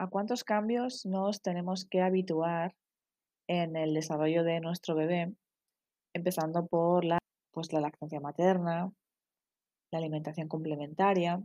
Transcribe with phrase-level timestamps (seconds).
[0.00, 2.74] ¿A cuántos cambios nos tenemos que habituar
[3.46, 5.34] en el desarrollo de nuestro bebé?
[6.14, 7.18] Empezando por la,
[7.52, 8.90] pues, la lactancia materna,
[9.92, 11.44] la alimentación complementaria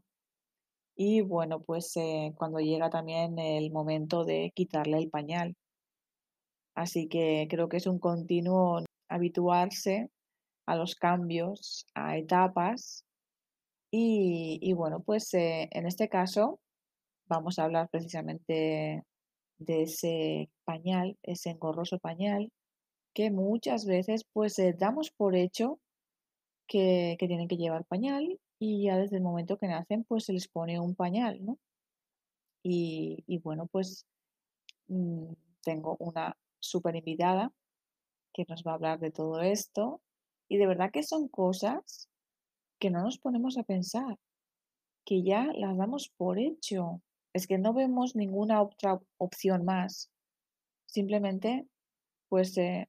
[0.96, 5.58] y bueno, pues eh, cuando llega también el momento de quitarle el pañal.
[6.76, 10.08] Así que creo que es un continuo habituarse
[10.66, 13.04] a los cambios, a etapas
[13.92, 16.62] y, y bueno, pues eh, en este caso
[17.28, 19.04] vamos a hablar precisamente
[19.58, 22.52] de ese pañal, ese engorroso pañal,
[23.14, 25.80] que muchas veces pues eh, damos por hecho
[26.68, 30.34] que, que tienen que llevar pañal y ya desde el momento que nacen pues se
[30.34, 31.58] les pone un pañal, ¿no?
[32.64, 34.06] Y, y bueno, pues
[34.88, 37.52] mm, tengo una súper invitada
[38.34, 40.02] que nos va a hablar de todo esto
[40.50, 42.10] y de verdad que son cosas
[42.80, 44.18] que no nos ponemos a pensar,
[45.06, 47.02] que ya las damos por hecho.
[47.36, 50.10] Es que no vemos ninguna otra opción más.
[50.86, 51.68] Simplemente,
[52.30, 52.88] pues eh,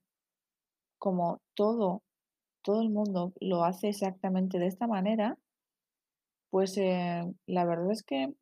[0.98, 2.04] como todo,
[2.62, 5.36] todo el mundo lo hace exactamente de esta manera,
[6.50, 8.34] pues eh, la verdad es que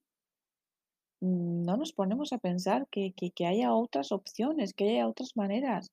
[1.23, 5.91] no nos ponemos a pensar que, que, que haya otras opciones, que haya otras maneras,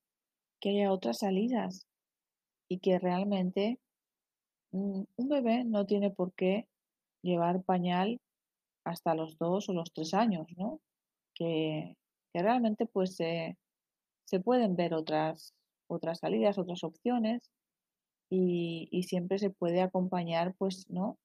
[0.59, 1.87] que haya otras salidas
[2.67, 3.79] y que realmente
[4.73, 6.67] mm, un bebé no tiene por qué
[7.21, 8.19] llevar pañal
[8.85, 10.79] hasta los dos o los tres años, ¿no?
[11.35, 11.97] Que,
[12.33, 13.57] que realmente pues eh,
[14.25, 15.53] se pueden ver otras,
[15.87, 17.51] otras salidas, otras opciones
[18.29, 21.17] y, y siempre se puede acompañar pues, ¿no?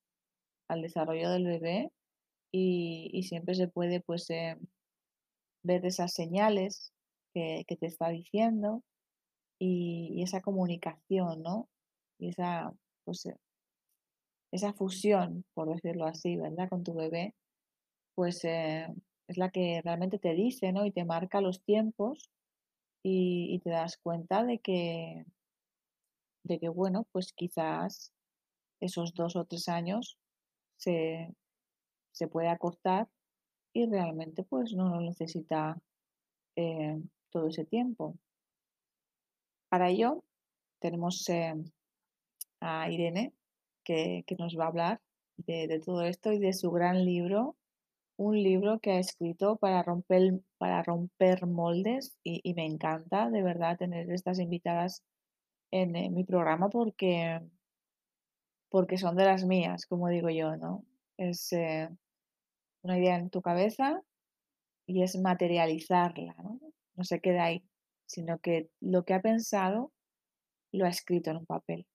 [0.69, 1.93] Al desarrollo del bebé
[2.53, 4.57] y, y siempre se puede pues eh,
[5.63, 6.93] ver esas señales
[7.35, 8.83] que, que te está diciendo
[9.59, 11.69] y, y esa comunicación, ¿no?
[12.19, 12.73] Y esa,
[13.05, 13.37] pues, eh,
[14.53, 16.69] esa fusión, por decirlo así, ¿verdad?
[16.69, 17.35] Con tu bebé,
[18.17, 18.89] pues eh,
[19.29, 20.87] es la que realmente te dice, ¿no?
[20.87, 22.31] Y te marca los tiempos
[23.03, 25.27] y, te das cuenta de que,
[26.43, 28.13] de que, bueno, pues quizás
[28.81, 30.19] esos dos o tres años
[30.77, 31.33] se,
[32.13, 33.09] se puede acortar
[33.73, 35.79] y realmente pues no lo necesita
[36.57, 36.99] eh,
[37.31, 38.17] todo ese tiempo.
[39.69, 40.25] Para ello
[40.81, 41.55] tenemos eh,
[42.61, 43.35] a Irene
[43.85, 45.01] que, que nos va a hablar
[45.37, 47.57] de todo esto y de su gran libro,
[48.17, 53.43] un libro que ha escrito para romper, para romper moldes y, y me encanta de
[53.43, 55.03] verdad tener estas invitadas
[55.71, 57.41] en, mi programa porque,
[58.71, 60.85] porque son de las mías, como digo yo, ¿no?
[61.17, 61.89] Es eh,
[62.83, 64.03] una idea en tu cabeza
[64.87, 66.61] y es materializarla, ¿no?
[66.95, 67.65] No se queda ahí,
[68.07, 69.93] sino que lo que ha pensado
[70.73, 71.87] lo ha escrito en un papel.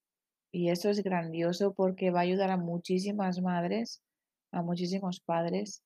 [0.54, 4.02] Y eso es grandioso porque va a ayudar a muchísimas madres,
[4.52, 5.82] a muchísimos padres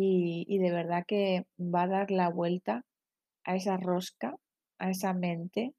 [0.00, 2.84] y, de verdad que va a dar la vuelta
[3.44, 4.36] a esa rosca,
[4.78, 5.74] a esa mente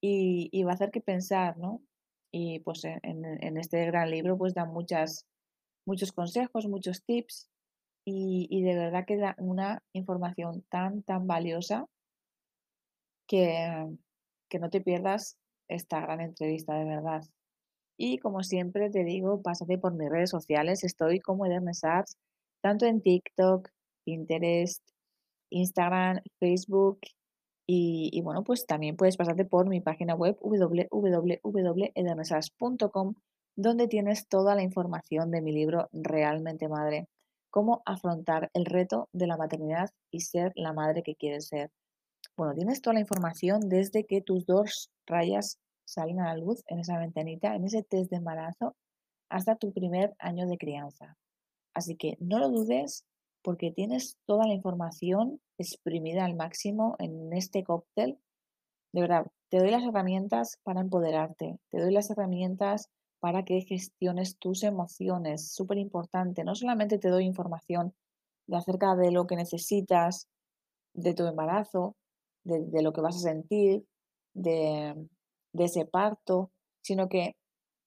[0.00, 1.82] y, y va a hacer que pensar, ¿no?
[2.32, 5.26] Y pues en, en- este gran libro pues da muchas,
[5.86, 7.48] muchos consejos, muchos tips
[8.06, 11.86] y, de verdad que da una información tan, tan valiosa
[13.28, 13.86] que,
[14.48, 15.38] que no te pierdas
[15.68, 17.22] esta gran entrevista, de verdad.
[17.96, 20.84] Y como siempre te digo, pásate por mis redes sociales.
[20.84, 22.18] Estoy como Edernes Arts,
[22.64, 23.68] tanto en TikTok,
[24.06, 24.82] Pinterest,
[25.50, 27.00] Instagram, Facebook.
[27.66, 33.14] Y, bueno, pues también puedes pasarte por mi página web www.edernesarts.com,
[33.54, 37.06] donde tienes toda la información de mi libro Realmente Madre,
[37.50, 41.70] cómo afrontar el reto de la maternidad y ser la madre que quieres ser.
[42.34, 46.78] Bueno, tienes toda la información desde que tus dos rayas salen a la luz en
[46.78, 48.74] esa ventanita, en ese test de embarazo,
[49.28, 51.18] hasta tu primer año de crianza.
[51.74, 53.04] Así que no lo dudes
[53.42, 58.18] porque tienes toda la información exprimida al máximo en este cóctel.
[58.92, 62.88] De verdad, te doy las herramientas para empoderarte, te doy las herramientas
[63.20, 66.44] para que gestiones tus emociones, súper importante.
[66.44, 67.94] No solamente te doy información
[68.46, 70.28] de acerca de lo que necesitas
[70.94, 71.96] de tu embarazo,
[72.44, 73.84] de, lo que vas a sentir,
[74.34, 75.08] de,
[75.52, 76.50] de ese parto,
[76.82, 77.36] sino que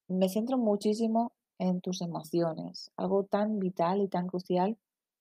[0.07, 4.77] me centro muchísimo en tus emociones, algo tan vital y tan crucial,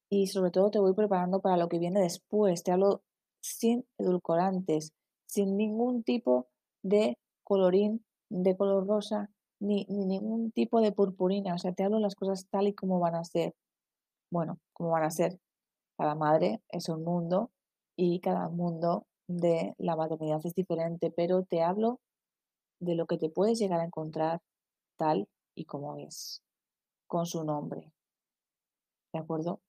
[0.09, 2.63] y sobre todo te voy preparando para lo que viene después.
[2.63, 3.03] Te hablo
[3.41, 4.93] sin edulcorantes,
[5.27, 6.49] sin ningún tipo
[6.83, 9.31] de colorín de color rosa,
[9.61, 11.55] ni, ni ningún tipo de purpurina.
[11.55, 13.55] O sea, te hablo las cosas tal y como van a ser.
[14.31, 15.39] Bueno, como van a ser.
[15.99, 17.51] Cada madre es un mundo
[17.97, 22.01] y cada mundo de la maternidad es diferente, pero te hablo
[22.81, 24.41] de lo que te puedes llegar a encontrar
[24.99, 26.45] tal y como es,
[27.09, 27.93] con su nombre.
[29.13, 29.61] ¿De acuerdo?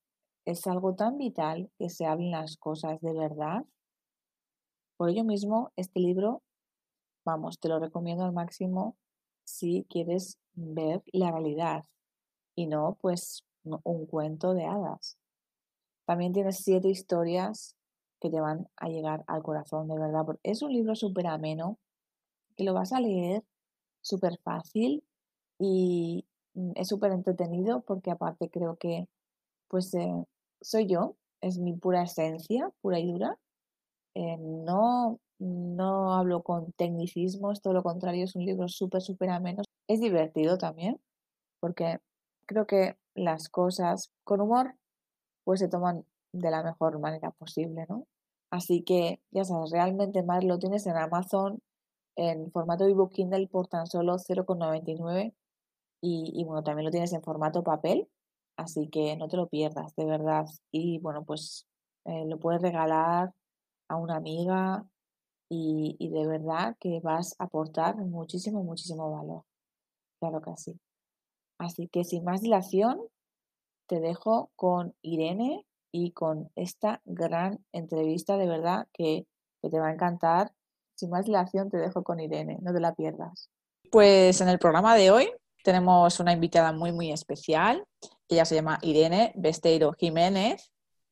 [0.48, 3.66] es algo tan vital que se hablen las cosas de verdad.
[4.96, 6.42] Por ello mismo, este libro,
[7.26, 8.96] vamos, te lo recomiendo al máximo
[9.44, 11.84] si quieres ver la realidad
[12.56, 15.18] y no pues un cuento de hadas.
[16.06, 17.76] También tienes siete historias
[18.22, 20.26] que te van a llegar al corazón, de verdad.
[20.44, 21.78] Es un libro súper ameno,
[22.56, 23.44] que lo vas a leer
[24.00, 25.04] súper fácil
[25.60, 29.08] y mm, es súper entretenido porque aparte creo que
[29.70, 30.26] pues eh,
[30.62, 33.38] soy yo, es mi pura esencia, pura y dura.
[34.16, 39.64] Eh, no, no hablo con tecnicismos, todo lo contrario, es un libro súper, súper ameno.
[39.88, 41.00] Es divertido también
[41.60, 42.00] porque
[42.46, 44.76] creo que las cosas con humor
[45.44, 48.08] pues se toman de la mejor manera posible, ¿no?
[48.52, 51.62] Así que ya sabes, realmente más lo tienes en Amazon
[52.16, 55.34] en formato ebook Kindle por tan solo 0,99
[56.02, 58.08] y, bueno, también lo tienes en formato papel,
[58.56, 60.46] así que no te lo pierdas, de verdad.
[60.72, 61.68] Y bueno, pues
[62.06, 63.32] eh, lo puedes regalar
[63.90, 64.86] a una amiga
[65.50, 69.44] y, y de verdad que vas a aportar muchísimo, muchísimo valor.
[70.20, 70.80] Claro que sí.
[71.58, 73.02] Así que sin más dilación,
[73.88, 79.26] te dejo con Irene y con esta gran entrevista de verdad que,
[79.70, 80.54] te va a encantar.
[80.96, 83.50] Sin más dilación, te dejo con Irene, no te la pierdas.
[83.92, 85.30] Pues en el programa de hoy
[85.68, 87.84] tenemos una invitada muy, muy especial.
[88.30, 90.72] Ella se llama Irene Besteiro Jiménez.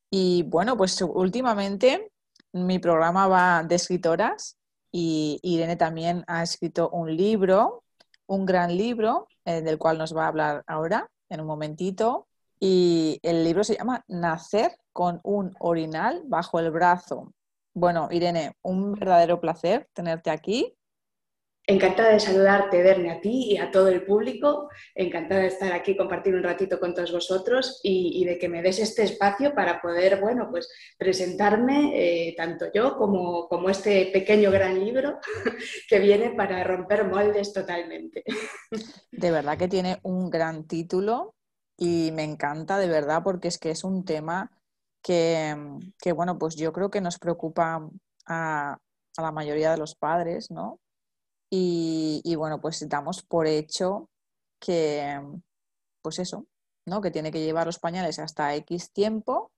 [0.10, 2.10] Y bueno, pues últimamente
[2.54, 4.58] mi programa va de escritoras
[4.94, 7.84] y Irene también ha escrito un libro,
[8.28, 12.30] un gran libro, eh, del cual nos va a hablar ahora, en un momentito.
[12.58, 17.34] Y el libro se llama Nacer con un orinal bajo el brazo.
[17.74, 20.78] Bueno, Irene, un verdadero placer tenerte aquí.
[21.68, 24.70] Encantada de saludarte, Verne, a ti y a todo el público.
[24.94, 28.80] Encantada de estar aquí, compartir un ratito con todos vosotros y, de que me des
[28.80, 34.80] este espacio para poder, bueno, pues presentarme eh, tanto yo como, como este pequeño gran
[34.80, 35.20] libro
[35.90, 38.24] que viene para romper moldes totalmente.
[39.12, 41.36] De verdad que tiene un gran título
[41.78, 44.52] y me encanta de verdad porque es que es un tema
[45.06, 47.88] que, bueno, pues yo creo que nos preocupa
[48.26, 48.78] a,
[49.18, 50.80] la mayoría de los padres, ¿no?
[51.50, 54.10] Y, bueno, pues damos por hecho
[54.60, 55.22] que,
[56.02, 56.48] pues eso,
[56.86, 57.02] ¿no?
[57.02, 59.52] Que tiene que llevar los pañales hasta X tiempo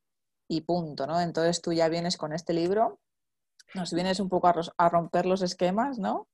[0.48, 1.20] y punto, ¿no?
[1.20, 3.00] Entonces tú ya vienes con este libro,
[3.74, 6.28] nos vienes un poco a, romper los esquemas, ¿no?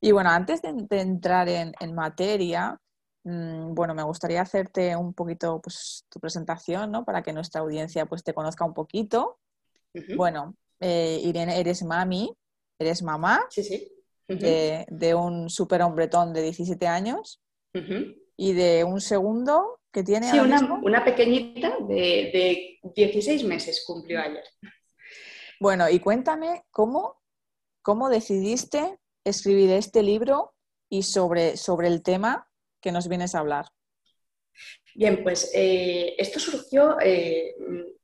[0.00, 2.80] Y bueno, antes de, entrar en, en, materia,
[3.24, 7.04] Mm, bueno, me gustaría hacerte un poquito pues, tu presentación, ¿no?
[7.04, 9.38] Para que nuestra audiencia pues, te conozca un poquito.
[10.16, 12.36] Bueno, eh, Irene, eres mami,
[12.78, 13.46] eres mamá
[14.28, 17.42] de, un super hombretón de 17 años
[18.36, 20.30] y de un segundo que tiene...
[20.30, 24.44] Sí, una, pequeñita de, de 16 meses cumplió ayer.
[25.60, 27.22] Bueno, y cuéntame cómo,
[27.82, 30.54] cómo decidiste escribir este libro
[30.88, 32.48] y sobre, sobre el tema
[32.80, 33.66] que nos vienes a hablar.
[34.94, 37.54] Bien, pues eh, esto surgió, eh,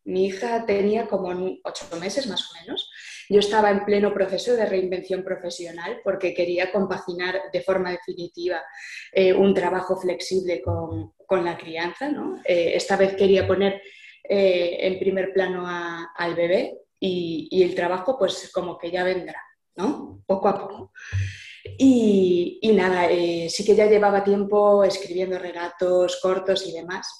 [0.04, 1.28] mi hija tenía como
[1.62, 2.89] ocho meses más o menos.
[3.30, 8.60] Yo estaba en pleno proceso de reinvención profesional porque quería compaginar de forma definitiva
[9.12, 12.10] eh, un trabajo flexible con, la crianza.
[12.44, 13.80] esta vez quería poner
[14.24, 19.40] en primer plano al bebé y, y, el trabajo pues como que ya vendrá,
[19.76, 20.10] ¿no?
[20.26, 20.92] poco a poco.
[21.78, 27.18] Y, nada, eh, sí que ya llevaba tiempo escribiendo relatos cortos y demás.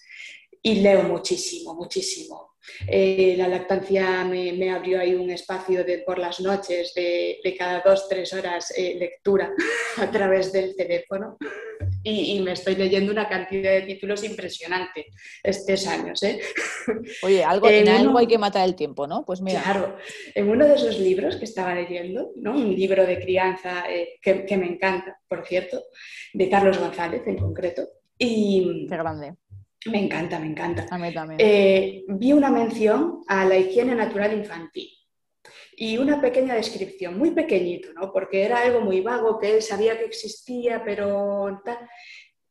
[0.63, 2.50] Y leo muchísimo, muchísimo.
[2.87, 8.09] Eh, la lactancia me, abrió ahí un espacio de, por las noches de, cada dos,
[8.09, 9.53] tres horas eh, lectura
[9.99, 11.37] a través del teléfono
[12.03, 15.07] y, me estoy leyendo una cantidad de títulos impresionante
[15.43, 16.23] estos años.
[16.23, 16.41] ¿eh?
[17.23, 19.25] Oye, algo, en algo hay que matar el tiempo, ¿no?
[19.25, 19.63] Pues mira.
[19.63, 19.97] Claro,
[20.35, 22.53] en uno de esos libros que estaba leyendo, ¿no?
[22.53, 23.85] un libro de crianza
[24.23, 25.85] que, que, me encanta, por cierto,
[26.33, 27.87] de Carlos González en concreto.
[28.19, 29.35] Y, Qué grande.
[29.87, 30.87] Me encanta, me encanta.
[30.91, 31.41] A mí también.
[31.41, 34.91] Eh, vi una mención a la higiene natural infantil
[35.77, 38.13] y una pequeña descripción, muy pequeñito, ¿no?
[38.13, 41.79] Porque era algo muy vago que él sabía que existía, pero tal.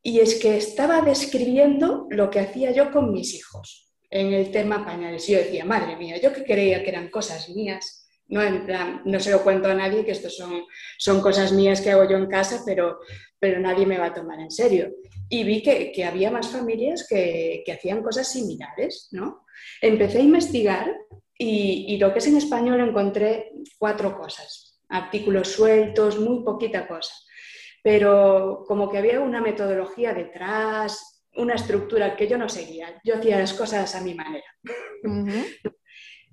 [0.02, 4.84] Y es que estaba describiendo lo que hacía yo con mis hijos en el tema
[4.84, 5.28] pañales.
[5.28, 8.40] Y yo decía, madre mía, yo que creía que eran cosas mías, no,
[9.04, 10.64] no se lo cuento a nadie que esto son,
[10.98, 12.98] son cosas mías que hago yo en casa, pero,
[13.38, 14.92] pero nadie me va a tomar en serio
[15.32, 19.46] y vi que, había más familias que, hacían cosas similares, ¿no?
[19.80, 20.92] Empecé a investigar
[21.38, 27.14] y, lo que es en español encontré cuatro cosas, artículos sueltos, muy poquita cosa,
[27.82, 33.00] pero como que había una metodología detrás, una estructura que yo no seguía.
[33.04, 34.44] Yo hacía las cosas a mi manera.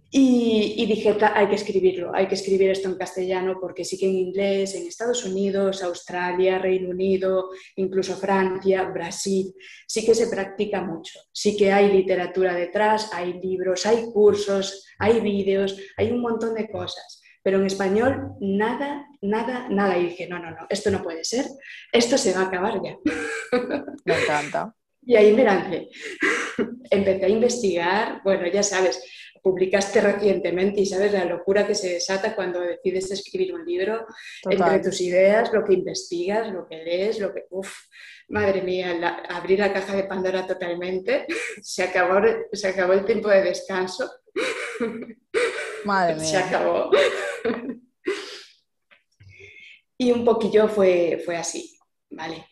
[0.10, 4.16] Y, dije, hay que escribirlo, hay que escribir esto en castellano porque sí que en
[4.16, 9.54] inglés, en Estados Unidos, Australia, Reino Unido, incluso Francia, Brasil,
[9.86, 15.20] sí que se practica mucho, sí que hay literatura detrás, hay libros, hay cursos, hay
[15.20, 17.22] vídeos, hay un montón de cosas.
[17.44, 19.98] Pero en español nada, nada, nada.
[19.98, 21.46] Y dije, no, no, no, esto no puede ser,
[21.92, 22.98] esto se va a acabar ya.
[24.06, 24.74] Me encanta.
[25.08, 25.88] Y ahí me lancé.
[26.90, 29.02] Empecé a investigar, bueno, ya sabes,
[29.48, 34.06] publicaste recientemente y sabes la locura que se desata cuando decides escribir un libro,
[34.44, 37.46] entre tus ideas, lo que investigas, lo que lees, lo que...
[37.50, 37.74] Uf,
[38.28, 41.26] madre mía, abrir la caja de Pandora totalmente,
[41.62, 42.20] se acabó,
[42.52, 44.12] se acabó el tiempo de descanso.
[45.86, 46.26] Madre mía.
[46.26, 46.92] Se acabó.
[49.98, 52.46] y un poquillo fue, fue así, ¿vale?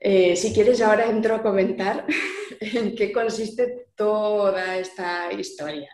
[0.00, 2.04] Eh, si quieres, ahora entro a comentar
[2.60, 5.90] en qué consiste toda esta historia.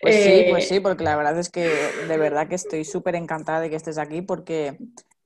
[0.00, 1.66] Pues sí, pues sí, porque la verdad es que
[2.08, 4.76] de verdad que estoy súper encantada de que estés aquí porque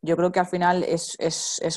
[0.02, 1.18] yo creo que al final es,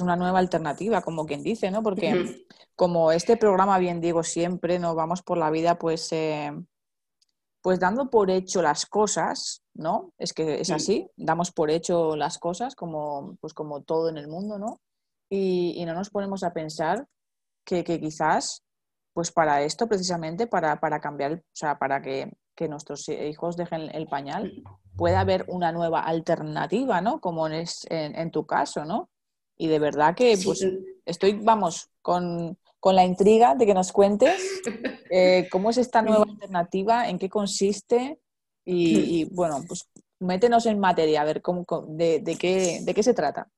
[0.01, 1.81] una nueva alternativa, como quien dice, ¿no?
[1.81, 2.43] Porque
[2.75, 6.51] como este programa, bien digo siempre, no vamos por la vida pues, eh,
[7.61, 10.13] pues dando por hecho las cosas, ¿no?
[10.17, 14.27] Es que es así, damos por hecho las cosas como, pues como todo en el
[14.27, 14.79] mundo, ¿no?
[15.29, 17.07] Y, no nos ponemos a pensar
[17.63, 18.63] que, que quizás
[19.13, 22.31] pues para esto, precisamente, para, cambiar, o sea, para que,
[22.69, 24.61] nuestros hijos dejen el pañal,
[24.95, 27.19] pueda haber una nueva alternativa, ¿no?
[27.19, 29.09] Como es en, tu caso, ¿no?
[29.57, 30.63] Y de verdad que pues
[31.03, 34.61] estoy, vamos, con, la intriga de que nos cuentes
[35.09, 38.19] eh, cómo es esta nueva alternativa, en qué consiste
[38.63, 39.89] y, bueno, pues
[40.19, 43.49] métenos en materia, a ver cómo, de, qué, de qué se trata.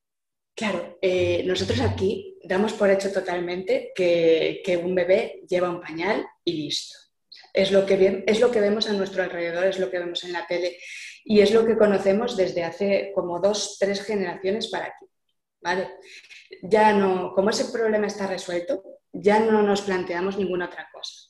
[0.56, 6.54] Claro, eh, nosotros aquí damos por hecho totalmente que, un bebé lleva un pañal y
[6.54, 6.98] listo.
[7.54, 10.34] Es lo, que, es lo que vemos a nuestro alrededor, es lo que vemos en
[10.34, 10.78] la tele
[11.24, 15.06] y es lo que conocemos desde hace como dos, tres generaciones para aquí.
[15.64, 15.90] ¿vale?
[16.62, 21.30] Ya no, como ese problema está resuelto, ya no nos planteamos ninguna otra cosa.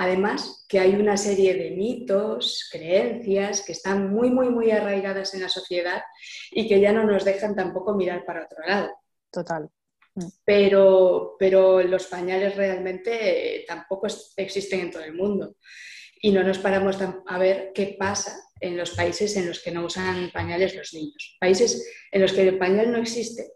[0.00, 5.42] Además, que hay una serie de mitos, creencias que están muy, muy, muy arraigadas en
[5.42, 6.02] la sociedad
[6.52, 8.90] y que ya no nos dejan tampoco mirar para otro lado.
[9.32, 9.68] Total.
[10.14, 10.26] Mm.
[10.44, 15.56] Pero, pero los pañales realmente eh, tampoco existen en todo el mundo
[16.20, 19.84] y no nos paramos a ver qué pasa en los países en los que no
[19.84, 21.36] usan pañales los niños.
[21.40, 23.54] Países en los que el pañal no existe.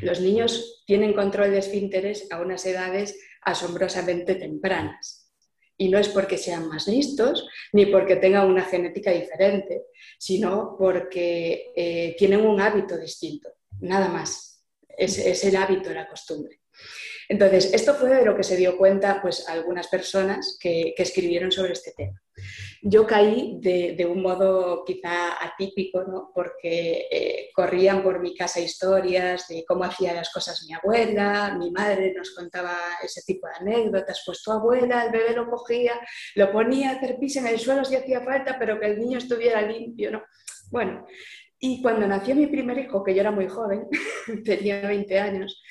[0.00, 5.21] Los niños tienen control de esfínteres a unas edades asombrosamente tempranas.
[5.82, 9.86] Y no es porque sean más listos ni porque tengan una genética diferente,
[10.16, 13.48] sino porque eh, tienen un hábito distinto,
[13.80, 14.64] nada más.
[14.88, 16.60] Es, es el hábito, la costumbre.
[17.28, 21.72] Entonces, esto fue de lo que se dio cuenta pues, algunas personas que, escribieron sobre
[21.72, 22.22] este tema.
[22.80, 26.30] Yo caí de, un modo quizá atípico, ¿no?
[26.32, 31.72] porque eh, corrían por mi casa historias de cómo hacía las cosas mi abuela, mi
[31.72, 36.00] madre nos contaba ese tipo de anécdotas, pues tu abuela, el bebé lo cogía,
[36.36, 39.18] lo ponía a hacer pis en el suelo si hacía falta, pero que el niño
[39.18, 40.12] estuviera limpio.
[40.12, 40.22] ¿no?
[40.70, 41.06] Bueno,
[41.64, 43.86] y cuando nació mi primer hijo, que yo era muy joven,
[44.44, 45.62] tenía 20 años,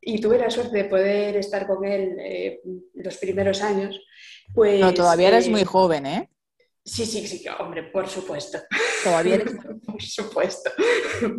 [0.00, 2.60] y tuve la suerte de poder estar con él eh,
[2.94, 4.00] los primeros años,
[4.54, 4.80] pues...
[4.80, 6.30] No, todavía eres muy eh, joven, ¿eh?
[6.84, 8.58] Sí, sí, sí, hombre, por supuesto.
[9.04, 9.54] Todavía eres...
[9.86, 10.70] por supuesto,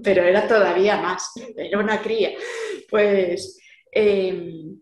[0.04, 2.32] pero era todavía más, era una cría.
[2.90, 3.58] Pues...
[3.92, 4.80] Em,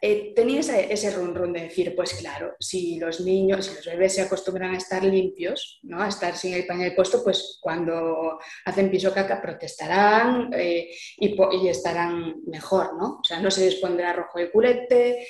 [0.00, 3.86] eh, tenía ese, ese run run de decir, pues claro, si los niños, si los
[3.86, 6.02] bebés se acostumbran a estar limpios, ¿no?
[6.02, 12.42] a estar sin el pañal puesto, pues cuando hacen piso caca protestarán eh, y, estarán
[12.46, 13.18] mejor, ¿no?
[13.20, 15.26] O sea, no se les pondrá rojo el culete.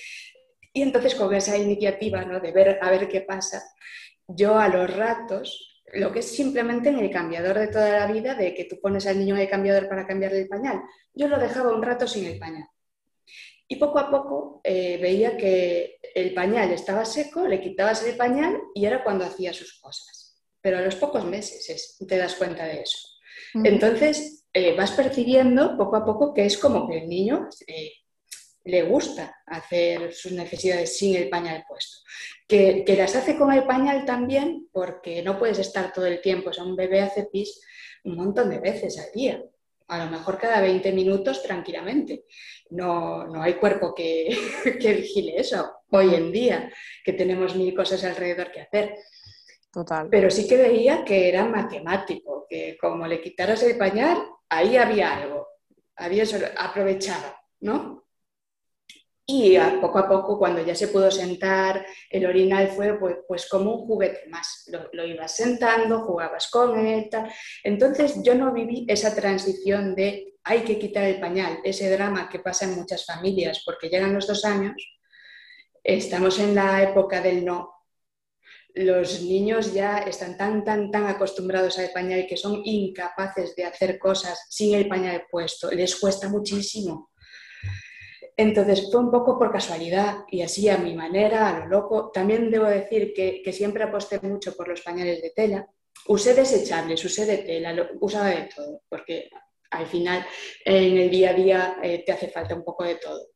[0.72, 2.38] Y entonces con esa iniciativa ¿no?
[2.38, 3.62] de ver a ver qué pasa,
[4.28, 8.34] yo a los ratos, lo que es simplemente en el cambiador de toda la vida,
[8.34, 10.82] de que tú pones al niño en el cambiador para cambiarle el pañal,
[11.14, 12.68] yo lo dejaba un rato sin el pañal
[13.68, 18.60] y poco a poco eh, veía que el pañal estaba seco, le quitabas el pañal
[18.74, 20.40] y era cuando hacía sus cosas.
[20.60, 22.98] Pero a los pocos meses te das cuenta de eso.
[23.54, 27.92] Entonces eh, vas percibiendo poco a poco que es como que el niño eh,
[28.64, 31.98] le gusta hacer sus necesidades sin el pañal puesto.
[32.48, 36.50] Que, que, las hace con el pañal también porque no puedes estar todo el tiempo.
[36.50, 37.60] O sea, un bebé hace pis
[38.04, 39.42] un montón de veces al día
[39.88, 42.24] a lo mejor cada 20 minutos tranquilamente.
[42.70, 44.36] No, no hay cuerpo que,
[44.80, 46.72] que, vigile eso hoy en día,
[47.04, 48.96] que tenemos mil cosas alrededor que hacer.
[49.72, 50.08] Total.
[50.10, 55.16] Pero sí que veía que era matemático, que como le quitaras el pañal, ahí había
[55.16, 55.46] algo,
[55.96, 56.24] había
[56.56, 58.05] aprovechado, ¿no?
[59.28, 63.74] Y poco a poco, cuando ya se pudo sentar, el orinal fue pues, pues como
[63.74, 64.68] un juguete más.
[64.68, 67.28] Lo, lo, ibas sentando, jugabas con él, tal.
[67.64, 72.38] Entonces yo no viví esa transición de hay que quitar el pañal, ese drama que
[72.38, 74.76] pasa en muchas familias, porque llegan los dos años,
[75.82, 77.72] estamos en la época del no.
[78.72, 83.98] Los niños ya están tan, tan, tan acostumbrados al pañal que son incapaces de hacer
[83.98, 85.68] cosas sin el pañal puesto.
[85.72, 87.10] Les cuesta muchísimo.
[88.36, 92.10] Entonces fue un poco por casualidad y así a mi manera, a lo loco.
[92.12, 95.66] También debo decir que, siempre aposté mucho por los pañales de tela.
[96.08, 99.30] Usé desechables, usé de tela, usaba de todo, porque
[99.70, 100.24] al final
[100.64, 103.28] en el día a día eh, te hace falta un poco de todo.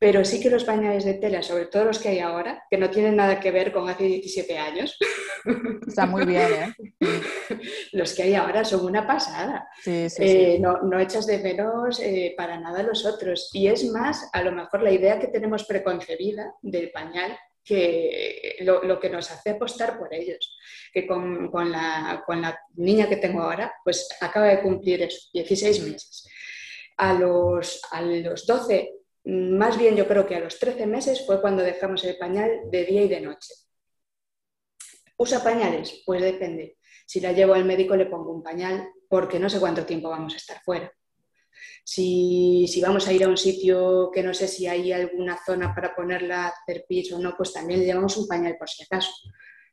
[0.00, 2.88] Pero sí que los pañales de tela, sobre todo los que hay ahora, que no
[2.88, 4.96] tienen nada que ver con hace 17 años.
[5.86, 6.74] Está muy bien, ¿eh?
[7.92, 9.68] los que hay ahora son una pasada.
[9.82, 10.62] Sí, sí, eh, sí.
[10.62, 13.50] No, no, echas de menos eh, para nada los otros.
[13.52, 18.82] Y es más, a lo mejor la idea que tenemos preconcebida del pañal que lo,
[18.82, 20.56] lo, que nos hace apostar por ellos.
[20.94, 25.28] Que con, con, la, con, la, niña que tengo ahora, pues acaba de cumplir eso,
[25.34, 26.26] 16 meses.
[26.96, 31.40] A los, a los 12, más bien yo creo que a los 13 meses fue
[31.40, 33.54] cuando dejamos el pañal de día y de noche.
[35.16, 36.02] ¿Usa pañales?
[36.06, 36.78] Pues depende.
[37.06, 40.34] Si la llevo al médico le pongo un pañal porque no sé cuánto tiempo vamos
[40.34, 40.90] a estar fuera.
[41.84, 45.74] Si, si, vamos a ir a un sitio que no sé si hay alguna zona
[45.74, 49.10] para ponerla, hacer pis o no, pues también le llevamos un pañal por si acaso.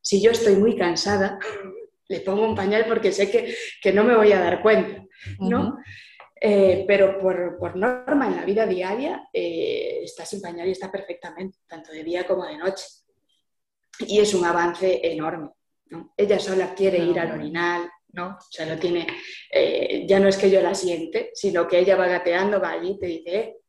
[0.01, 1.39] Si yo estoy muy cansada,
[2.09, 5.05] le pongo un pañal porque sé que, que no me voy a dar cuenta,
[5.39, 5.77] ¿no?
[6.41, 10.91] Eh, pero por, por, norma en la vida diaria eh, está sin pañal y está
[10.91, 12.85] perfectamente, tanto de día como de noche.
[13.99, 15.49] Y es un avance enorme.
[15.89, 16.13] ¿no?
[16.15, 18.37] Ella sola quiere ir al orinal, ¿no?
[18.37, 19.07] O sea, lo tiene,
[19.51, 22.91] eh, ya no es que yo la siente, sino que ella va gateando, va allí
[22.91, 23.59] y te dice, eh,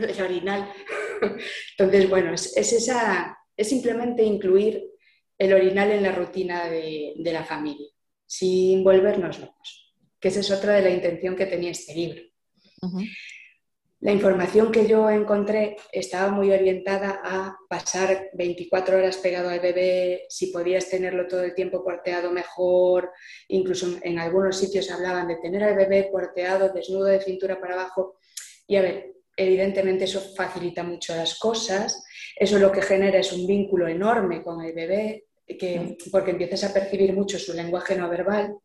[0.00, 0.72] el orinal.
[1.78, 4.90] Entonces, bueno, es, es, esa, es simplemente incluir
[5.38, 7.88] el orinal en la rutina de, de, la familia,
[8.26, 9.83] sin volvernos locos,
[10.24, 12.22] que esa es otra de la intención que tenía este libro.
[12.80, 13.06] Uh -huh.
[14.00, 20.24] La información que yo encontré estaba muy orientada a pasar 24 horas pegado al bebé,
[20.30, 23.10] si podías tenerlo todo el tiempo porteado mejor,
[23.48, 28.16] incluso en algunos sitios hablaban de tener al bebé porteado, desnudo de cintura para abajo.
[28.66, 32.02] Y a ver, evidentemente eso facilita mucho las cosas,
[32.34, 36.72] eso lo que genera es un vínculo enorme con el bebé, que, porque empiezas a
[36.72, 38.56] percibir mucho su lenguaje no verbal.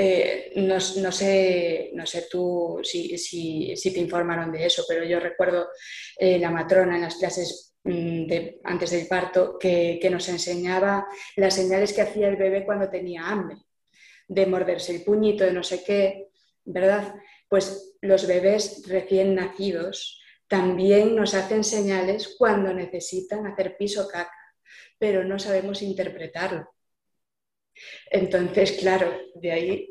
[0.00, 5.70] Eh, no, sé, no sé tú si, si, te informaron de eso, pero yo recuerdo
[6.16, 8.32] eh, la matrona en las clases mm,
[8.62, 13.26] antes del parto que, que, nos enseñaba las señales que hacía el bebé cuando tenía
[13.26, 13.56] hambre,
[14.28, 16.28] de morderse el puñito, de no sé qué,
[16.64, 17.16] ¿verdad?
[17.48, 24.54] Pues los bebés recién nacidos también nos hacen señales cuando necesitan hacer piso caca,
[24.96, 26.70] pero no sabemos interpretarlo.
[28.10, 29.88] Entonces, claro, de ahí,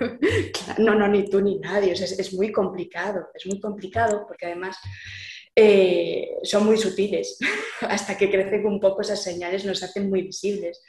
[0.78, 4.76] no, no, ni tú ni nadie, es, es muy complicado, es muy complicado porque además
[5.56, 7.38] eh, son muy sutiles,
[7.82, 10.82] hasta que crecen un poco esas señales nos hacen muy visibles.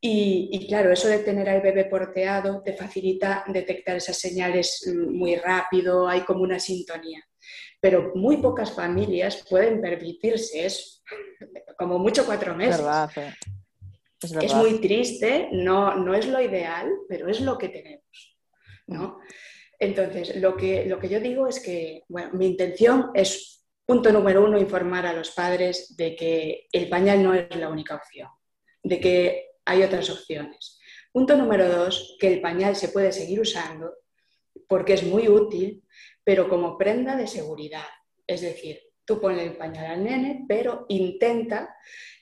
[0.00, 5.34] Y, y, claro, eso de tener al bebé porteado te facilita detectar esas señales muy
[5.34, 7.20] rápido, hay como una sintonía.
[7.80, 11.02] Pero muy pocas familias pueden permitirse eso,
[11.78, 12.78] como mucho cuatro meses.
[12.78, 13.34] Verdad, eh.
[14.20, 18.38] Es, es, muy triste, no, no es lo ideal, pero es lo que tenemos.
[18.88, 19.20] ¿no?
[19.78, 24.44] Entonces, lo que, lo que yo digo es que, bueno, mi intención es, punto número
[24.44, 28.28] uno, informar a los padres de que el pañal no es la única opción,
[28.82, 30.80] de que hay otras opciones.
[31.12, 33.94] Punto número dos, que el pañal se puede seguir usando
[34.66, 35.84] porque es muy útil,
[36.24, 37.86] pero como prenda de seguridad.
[38.26, 41.74] Es decir, tú ponle el pañal al nene, pero intenta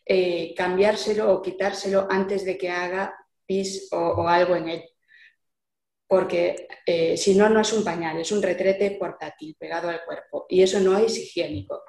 [0.08, 3.12] eh, cambiárselo o quitárselo antes de que haga
[3.44, 4.84] pis o, algo en él.
[6.06, 10.46] Porque eh, si no, no es un pañal, es un retrete portátil pegado al cuerpo.
[10.48, 11.82] Y eso no es higiénico.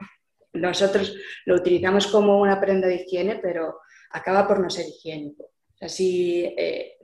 [0.54, 5.52] Nosotros lo utilizamos como una prenda de higiene, pero acaba por no ser higiénico.
[5.80, 6.98] Así, eh,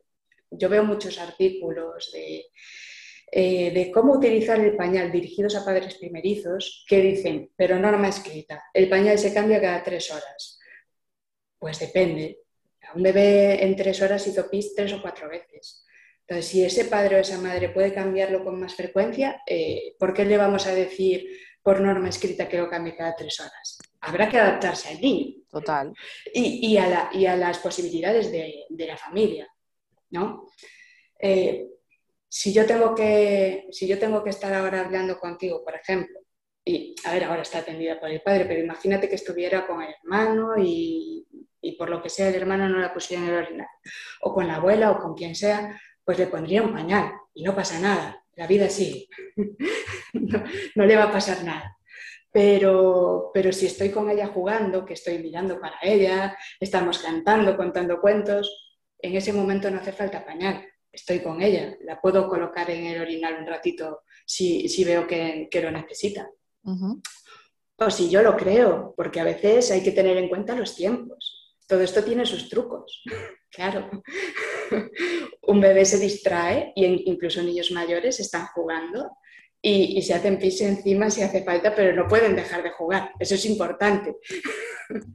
[0.49, 2.45] yo veo muchos artículos de,
[3.31, 8.89] de cómo utilizar el pañal dirigidos a padres primerizos que dicen, pero norma escrita, el
[8.89, 10.52] pañal se cambia cada tres horas.
[11.63, 12.41] Pues depende.
[12.93, 15.85] Un bebé en tres horas hizo pis tres o cuatro veces.
[16.27, 20.25] Entonces, si ese padre o esa madre puede cambiarlo con más frecuencia, eh, ¿por qué
[20.25, 21.25] le vamos a decir
[21.61, 23.77] por norma escrita que lo cambie cada tres horas?
[24.01, 25.41] Habrá que adaptarse al niño.
[25.49, 25.93] Total.
[26.33, 29.47] Y, y, a, la, y a, las posibilidades de, de la familia,
[30.09, 30.49] ¿no?
[31.17, 31.69] Eh,
[32.27, 36.19] si, yo tengo que, si yo tengo que estar ahora hablando contigo, por ejemplo,
[36.65, 39.93] y, a ver, ahora está atendida por el padre, pero imagínate que estuviera con el
[39.93, 41.25] hermano y,
[41.71, 43.67] por lo que sea el hermano no la pusiera en el orinal,
[44.21, 47.55] o con la abuela o con quien sea, pues le pondría un pañal y no
[47.55, 49.07] pasa nada, la vida sigue,
[50.75, 51.77] no, le va a pasar nada.
[52.31, 58.01] Pero, pero si estoy con ella jugando, que estoy mirando para ella, estamos cantando, contando
[58.01, 62.85] cuentos, en ese momento no hace falta pañal, estoy con ella, la puedo colocar en
[62.85, 66.29] el orinal un ratito si, veo que, lo necesita.
[67.77, 71.42] O si yo lo creo, porque a veces hay que tener en cuenta los tiempos.
[71.67, 73.03] Todo esto tiene sus trucos,
[73.51, 73.89] claro.
[75.43, 79.11] Un bebé se distrae y incluso niños mayores están jugando
[79.65, 83.11] y, se hacen pis encima si hace falta, pero no pueden dejar de jugar.
[83.17, 84.17] Eso es importante.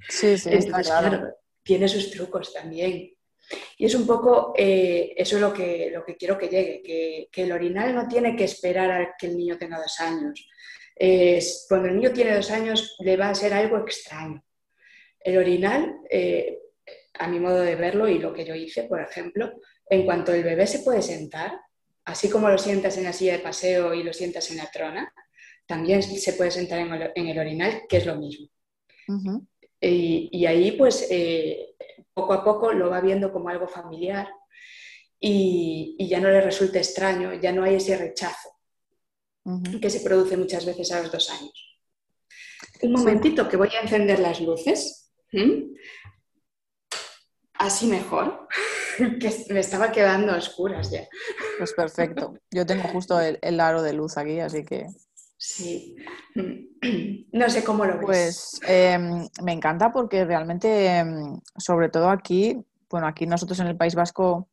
[0.09, 0.51] Sí, sí,
[0.83, 1.35] claro.
[1.63, 3.13] Tiene sus trucos también.
[3.77, 7.53] Y es un poco eh, eso lo que, lo que quiero que llegue, que, el
[7.53, 10.49] orinal no tiene que esperar a que el niño tenga dos años.
[11.69, 14.43] cuando el niño tiene dos años le va a ser algo extraño.
[15.21, 16.59] El orinal, eh,
[17.19, 20.45] a mi modo de verlo y lo que yo hice, por ejemplo, en cuanto el
[20.45, 21.61] bebé se puede sentar,
[22.05, 25.13] así como lo sientas en la silla de paseo y lo sientas en la trona,
[25.67, 26.79] también se puede sentar
[27.15, 28.49] en el, orinal, que es lo mismo.
[29.81, 31.75] y, ahí, pues, eh,
[32.15, 34.29] poco a poco lo va viendo como algo familiar
[35.21, 38.51] y, ya no le resulta extraño, ya no hay ese rechazo
[39.81, 41.81] que se produce muchas veces a los dos años.
[42.83, 45.08] Un momentito que voy a encender las luces.
[47.55, 48.49] Así mejor,
[49.21, 51.09] que me estaba quedando a oscuras ya.
[51.59, 52.35] Pues perfecto.
[52.51, 54.87] Yo tengo justo el, el aro de luz aquí, así que
[55.41, 55.97] Sí,
[57.33, 58.05] no sé cómo lo ves.
[58.05, 62.61] Pues em, me encanta porque realmente, em, sobre todo aquí,
[62.91, 64.49] bueno, aquí nosotros en el País Vasco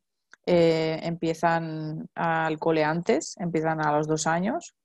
[0.45, 4.75] eh, empiezan al cole antes, empiezan a los dos años.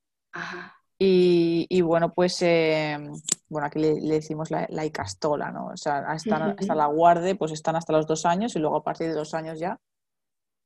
[1.03, 3.11] Y, bueno, pues em,
[3.49, 5.69] bueno, aquí le, decimos la, icastola, ¿no?
[5.69, 8.85] O sea, hasta, hasta la guarde, pues están hasta los dos años y luego a
[8.85, 9.81] partir de dos años ya,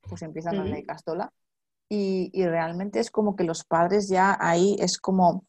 [0.01, 1.33] pues empiezan a la icastola
[1.89, 5.45] y, realmente es como que los padres ya ahí es como,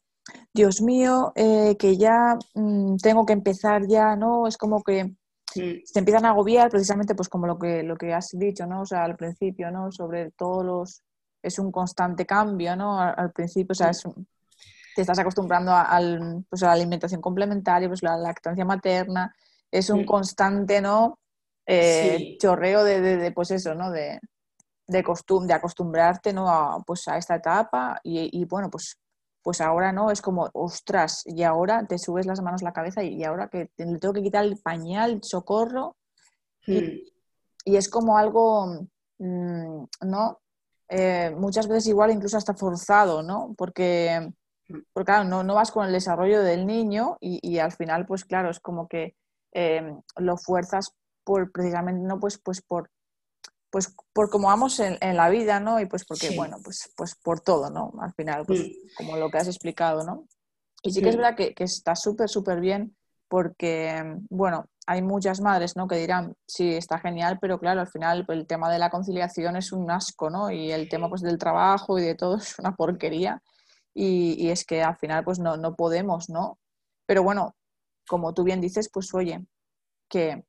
[0.52, 4.46] Dios mío, eh, que ya mm, tengo que empezar ya, ¿no?
[4.46, 5.14] Es como que
[5.52, 8.82] se empiezan a agobiar precisamente pues como lo que, lo que has dicho, ¿no?
[8.82, 9.90] O sea, al principio, ¿no?
[9.90, 11.02] Sobre todos los...
[11.42, 13.00] Es un constante cambio, ¿no?
[13.00, 13.92] Al, principio, o sea,
[14.96, 19.36] te estás acostumbrando al, pues, a la alimentación complementaria, pues la lactancia materna,
[19.70, 21.18] es un constante, ¿no?
[21.66, 23.90] Eh, chorreo de, de, pues eso, ¿no?
[23.90, 24.18] De,
[24.86, 26.48] de, costumbre, de acostumbrarte ¿no?
[26.48, 28.96] a, pues, a esta etapa y, bueno, pues,
[29.42, 33.02] pues ahora no, es como, ostras, y ahora te subes las manos a la cabeza
[33.02, 35.96] y, ahora que le tengo que quitar el pañal, el socorro,
[36.66, 37.76] y, hmm.
[37.76, 40.38] es como algo, mm, ¿no?
[40.88, 43.54] Eh, muchas veces igual incluso hasta forzado, ¿no?
[43.58, 44.32] Porque.
[44.92, 48.50] Porque claro, no, no vas con el desarrollo del niño y, al final, pues claro,
[48.50, 49.14] es como que
[49.52, 50.92] eh, lo fuerzas
[51.24, 52.18] por precisamente, ¿no?
[52.18, 52.90] Pues, pues por
[53.70, 55.80] pues por cómo vamos en, la vida, ¿no?
[55.80, 57.92] Y pues porque, bueno, pues, pues por todo, ¿no?
[58.00, 60.26] Al final, pues como lo que has explicado, ¿no?
[60.82, 62.96] Y sí que es verdad que, está súper, súper bien
[63.28, 65.88] porque, bueno, hay muchas madres, ¿no?
[65.88, 69.72] Que dirán, sí, está genial, pero claro, al final el tema de la conciliación es
[69.72, 70.50] un asco, ¿no?
[70.50, 73.42] Y el tema pues del trabajo y de todo es una porquería.
[73.98, 76.58] Y, es que al final pues no, no podemos, ¿no?
[77.06, 77.56] Pero bueno,
[78.06, 79.46] como tú bien dices, pues oye,
[80.08, 80.44] que,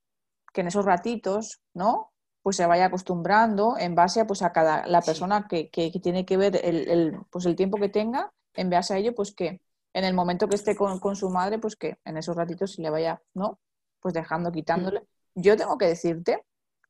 [0.53, 2.12] que en esos ratitos, ¿no?
[2.47, 5.69] pues se vaya acostumbrando en base a, pues, a cada la persona que,
[6.01, 9.60] tiene que ver el, pues el tiempo que tenga, en base a ello, pues que
[9.93, 12.89] en el momento que esté con, su madre, pues que en esos ratitos se le
[12.89, 13.60] vaya, ¿no?
[13.99, 15.05] Pues dejando, quitándole.
[15.36, 16.45] Yo tengo que decirte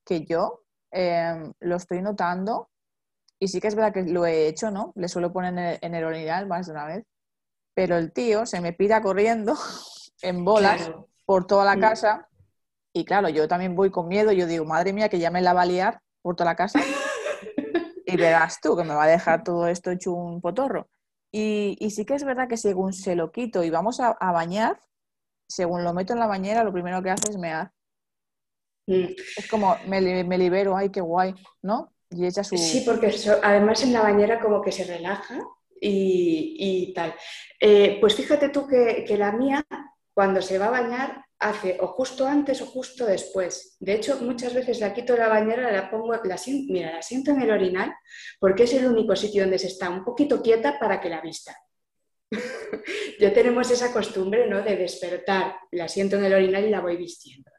[0.06, 2.70] que yo em, lo estoy notando
[3.40, 4.94] y sí que es verdad que lo he hecho, ¿no?
[4.96, 7.06] Le suelo poner en el, orinal más de una vez,
[7.74, 9.56] pero el tío se me pira corriendo
[10.22, 10.92] en bolas
[11.26, 11.80] por toda la mm.
[11.80, 12.28] casa
[12.98, 15.54] y claro, yo también voy con miedo, yo digo, madre mía, que ya me la
[15.54, 16.80] va a liar por toda la casa.
[18.08, 20.90] y verás tú que me va a dejar todo esto hecho un potorro.
[21.32, 24.82] Y, sí que es verdad que según se lo quito y vamos a, bañar,
[25.48, 27.72] según lo meto en la bañera, lo primero que hace es mear.
[28.88, 29.14] Mm.
[29.38, 31.94] Es como, me, libero, ay, qué guay, ¿no?
[32.58, 35.40] Sí, porque además en la bañera como que se relaja
[35.80, 37.14] y, tal.
[37.60, 39.66] Eh, pues fíjate tú que, que la mía,
[40.14, 43.78] cuando se va a bañar, hace o justo antes o justo después.
[43.80, 47.02] De hecho, muchas veces la quito de la bañera, la pongo, la siento, mira, la
[47.02, 47.94] siento en el orinal
[48.40, 51.56] porque es el único sitio donde se está un poquito quieta para que la vista.
[53.20, 54.62] ya tenemos esa costumbre ¿no?
[54.62, 57.52] de despertar, la siento en el orinal y la voy vistiendo.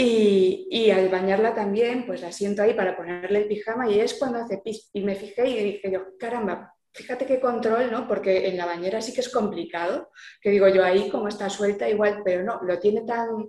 [0.00, 4.38] Y, al bañarla también, pues la siento ahí para ponerle el pijama y es cuando
[4.38, 4.90] hace pis.
[4.92, 8.06] Y me fijé y dije yo, caramba, fíjate qué control, ¿no?
[8.06, 11.88] Porque en la bañera sí que es complicado, que digo yo ahí como está suelta
[11.88, 13.48] igual, pero no, lo tiene tan,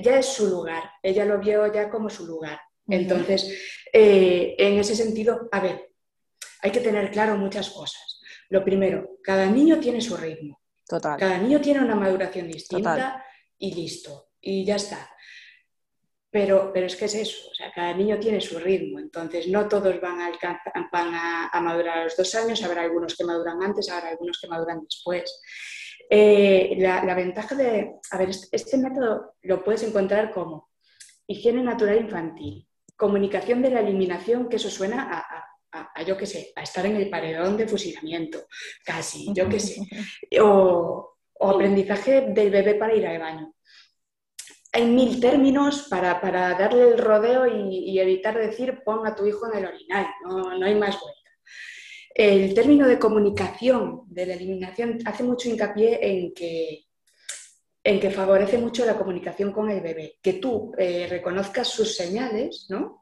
[0.00, 2.60] ya es su lugar, ella lo vio ya como su lugar.
[2.88, 3.52] Entonces,
[3.92, 5.90] eh, en ese sentido, a ver,
[6.62, 8.20] hay que tener claro muchas cosas.
[8.50, 10.60] Lo primero, cada niño tiene su ritmo.
[10.86, 11.18] Total.
[11.18, 13.24] Cada niño tiene una maduración distinta
[13.58, 15.10] y listo, y ya está.
[16.38, 19.66] Pero, pero, es que es eso, o sea, cada niño tiene su ritmo, entonces no
[19.66, 23.62] todos van a, alcanzar, van a, madurar a los dos años, habrá algunos que maduran
[23.62, 25.40] antes, habrá algunos que maduran después.
[26.10, 30.68] Eh, la, ventaja de, a ver, este, este, método lo puedes encontrar como
[31.26, 35.08] higiene natural infantil, comunicación de la eliminación, que eso suena
[35.72, 38.44] a, a yo qué sé, a estar en el paredón de fusilamiento,
[38.84, 39.80] casi, yo qué sé,
[40.42, 43.55] o, o aprendizaje del bebé para ir al baño
[44.76, 49.58] hay mil términos para, darle el rodeo y, evitar decir pon a tu hijo en
[49.58, 51.30] el orinal, no, hay más vuelta.
[52.14, 56.84] El término de comunicación de la eliminación hace mucho hincapié en que,
[57.82, 62.66] en que favorece mucho la comunicación con el bebé, que tú eh, reconozcas sus señales,
[62.68, 63.00] ¿no?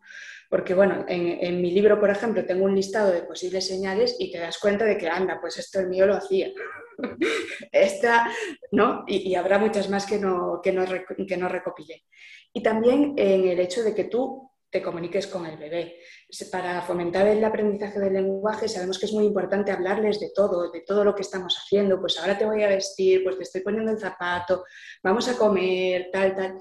[0.49, 4.39] Porque, bueno, en, mi libro, por ejemplo, tengo un listado de posibles señales y te
[4.39, 6.53] das cuenta de que, anda, pues esto el mío lo hacía.
[7.73, 8.31] Esta,
[8.73, 9.05] ¿no?
[9.07, 10.85] Y, habrá muchas más que no, que, no,
[11.27, 12.05] que no recopilé.
[12.53, 16.01] Y también en el hecho de que tú te comuniques con el bebé.
[16.51, 20.81] Para fomentar el aprendizaje del lenguaje sabemos que es muy importante hablarles de todo, de
[20.81, 22.01] todo lo que estamos haciendo.
[22.01, 24.65] Pues ahora te voy a vestir, pues te estoy poniendo el zapato,
[25.01, 26.59] vamos a comer, tal, tal.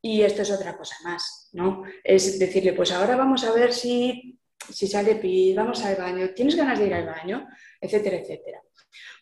[0.00, 1.82] Y esto es otra cosa más, ¿no?
[2.02, 4.38] Es decirle, pues ahora vamos a ver si,
[4.70, 7.46] si sale pis, vamos al baño, ¿tienes ganas de ir al baño?
[7.78, 8.62] Etcétera, etcétera.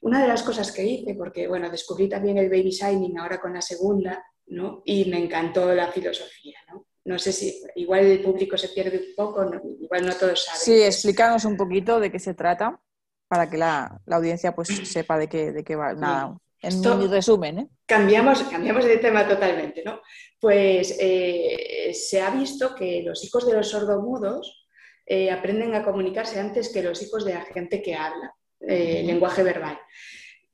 [0.03, 3.55] Una de las cosas que hice, porque bueno, descubrí también el baby signing ahora con
[3.55, 4.83] la segunda, ¿no?
[4.85, 6.87] Y me encantó la filosofía, ¿no?
[7.05, 10.61] No sé si igual el público se pierde un poco, igual no todos saben.
[10.61, 12.81] Sí, explícanos un poquito de qué se trata
[13.27, 15.95] para que la, audiencia pues sepa de qué, de qué va.
[15.95, 17.59] Nada, en mi resumen.
[17.59, 17.69] ¿eh?
[17.87, 20.01] Cambiamos, cambiamos de tema totalmente, ¿no?
[20.41, 24.69] Pues eh, se ha visto que los hijos de los sordomudos
[25.07, 28.35] eh, aprenden a comunicarse antes que los hijos de la gente que habla.
[28.69, 29.79] Eh, lenguaje verbal.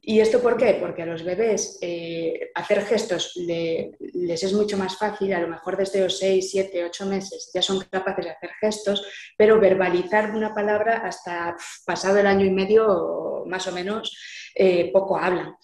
[0.00, 0.78] ¿Y esto por qué?
[0.80, 5.76] Porque a los bebés eh, hacer gestos les es mucho más fácil, a lo mejor
[5.76, 10.54] desde los 6, 7, 8 meses ya son capaces de hacer gestos, pero verbalizar una
[10.54, 14.16] palabra hasta pasado el año y medio más o menos
[14.54, 15.54] eh, poco hablan.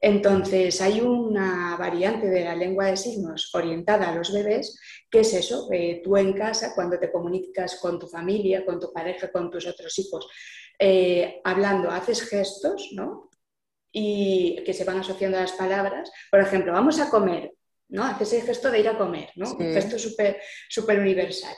[0.00, 4.78] Entonces, hay una variante de la lengua de signos orientada a los bebés,
[5.10, 5.66] que es eso,
[6.02, 9.98] tú en casa, cuando te comunicas con tu familia, con tu pareja, con tus otros
[9.98, 10.28] hijos,
[10.78, 13.30] eh, hablando, haces gestos, ¿no?
[13.92, 16.10] Y que se van asociando a las palabras.
[16.30, 17.52] Por ejemplo, vamos a comer,
[17.88, 18.04] ¿no?
[18.04, 19.52] Haces el gesto de ir a comer, ¿no?
[19.52, 21.54] Un gesto súper universal.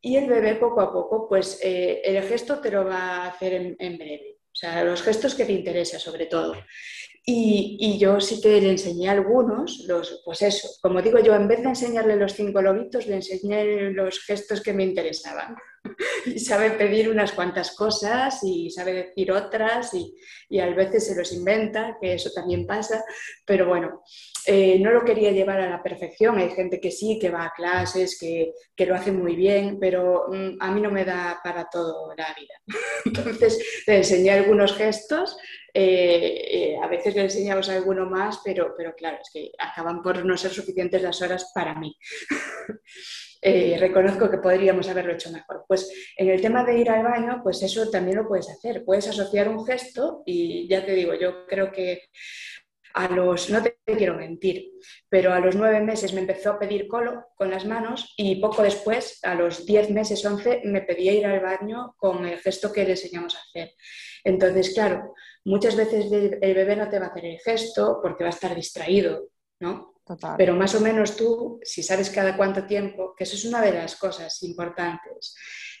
[0.00, 3.54] Y el bebé poco a poco, pues eh, el gesto te lo va a hacer
[3.54, 4.36] en, en breve.
[4.56, 6.54] O sea, los gestos que te interesan sobre todo.
[7.28, 11.60] Y, yo sí que le enseñé algunos, los, pues eso, como digo yo, en vez
[11.60, 15.56] de enseñarle los cinco lobitos, le enseñé los gestos que me interesaban.
[16.26, 20.14] y sabe pedir unas cuantas cosas y sabe decir otras y,
[20.48, 23.04] y, a veces se los inventa, que eso también pasa,
[23.44, 24.02] pero bueno,
[24.46, 26.38] eh, no lo quería llevar a la perfección.
[26.38, 30.26] Hay gente que sí, que va a clases, que, que lo hace muy bien, pero
[30.28, 32.54] mm, a mí no me da para todo la vida.
[33.04, 35.36] Entonces le enseñé algunos gestos
[35.78, 40.24] eh, eh, a veces le enseñamos alguno más, pero, pero claro, es que acaban por
[40.24, 41.94] no ser suficientes las horas para mí.
[43.42, 45.66] Eh, reconozco que podríamos haberlo hecho mejor.
[45.68, 48.82] Pues en el tema de ir al baño, pues eso también lo puedes hacer.
[48.84, 52.08] Puedes asociar un gesto y ya te digo, yo creo que
[52.96, 54.70] a los, no te quiero mentir,
[55.10, 58.62] pero a los nueve meses me empezó a pedir colo con las manos y poco
[58.62, 62.84] después, a los diez meses, once, me pedía ir al baño con el gesto que
[62.84, 63.74] le enseñamos a hacer.
[64.24, 65.12] Entonces, claro,
[65.44, 68.54] muchas veces el bebé no te va a hacer el gesto porque va a estar
[68.54, 69.28] distraído,
[69.60, 70.00] ¿no?
[70.38, 73.72] Pero más o menos tú, si sabes cada cuánto tiempo, que eso es una de
[73.72, 75.34] las cosas importantes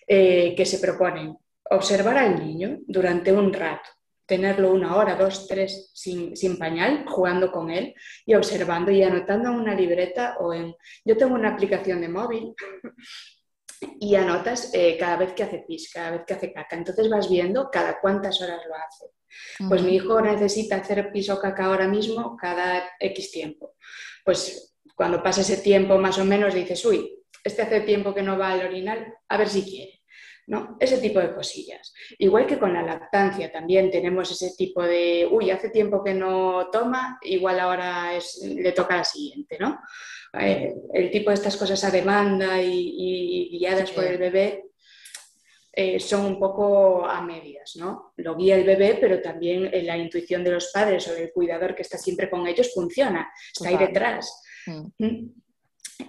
[0.06, 1.34] eh, que se proponen,
[1.70, 3.88] observar al niño durante un rato
[4.26, 9.56] tenerlo una hora, dos, tres sin, pañal, jugando con él y observando y anotando en
[9.56, 10.74] una libreta o en...
[11.04, 12.54] Yo tengo una aplicación de móvil
[14.00, 16.76] y anotas eh, cada vez que hace pis, cada vez que hace caca.
[16.76, 19.06] Entonces vas viendo cada cuántas horas lo hace.
[19.68, 23.74] Pues mi hijo necesita hacer pis o caca ahora mismo cada X tiempo.
[24.24, 28.38] Pues cuando pasa ese tiempo más o menos dices, uy, este hace tiempo que no
[28.38, 29.95] va al orinal, a ver si quiere.
[30.46, 30.76] ¿No?
[30.78, 31.92] Ese tipo de cosillas.
[32.18, 36.68] Igual que con la lactancia también tenemos ese tipo de, uy, hace tiempo que no
[36.70, 39.80] toma, igual ahora es, le toca a la siguiente, ¿no?
[40.38, 44.64] Eh, el tipo de estas cosas a demanda y, guiadas por el bebé
[45.72, 48.12] eh, son un poco a medias, ¿no?
[48.16, 51.74] Lo guía el bebé, pero también eh, la intuición de los padres o del cuidador
[51.74, 54.42] que está siempre con ellos funciona, está ahí detrás.
[54.66, 54.86] Mm.
[54.98, 55.32] ¿Mm?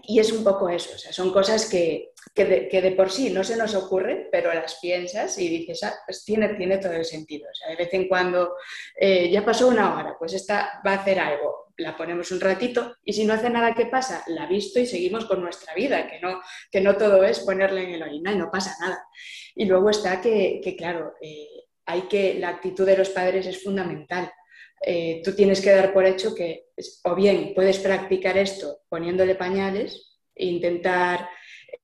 [0.04, 3.56] Y es un poco eso, o sea, son cosas que, de, por sí no se
[3.56, 7.48] nos ocurren, pero las piensas y dices, ah, pues tiene, tiene todo el sentido.
[7.50, 8.56] O sea, de vez en cuando
[9.00, 12.96] eh, ya pasó una hora, pues esta va a hacer algo, la ponemos un ratito
[13.04, 14.24] y si no hace nada, ¿qué pasa?
[14.28, 17.92] La visto y seguimos con nuestra vida, que no, que no todo es ponerle en
[17.92, 19.08] el orina y no pasa nada.
[19.56, 21.48] Y luego está que, claro, eh,
[21.86, 24.32] hay que, la actitud de los padres es fundamental.
[24.82, 26.68] Eh, tú tienes que dar por hecho que
[27.04, 31.30] o bien puedes practicar esto poniéndole pañales e intentar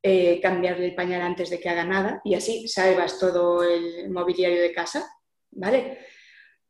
[0.02, 4.62] eh, cambiarle el pañal antes de que haga nada y así salvas todo el mobiliario
[4.62, 5.10] de casa,
[5.52, 6.00] ¿vale?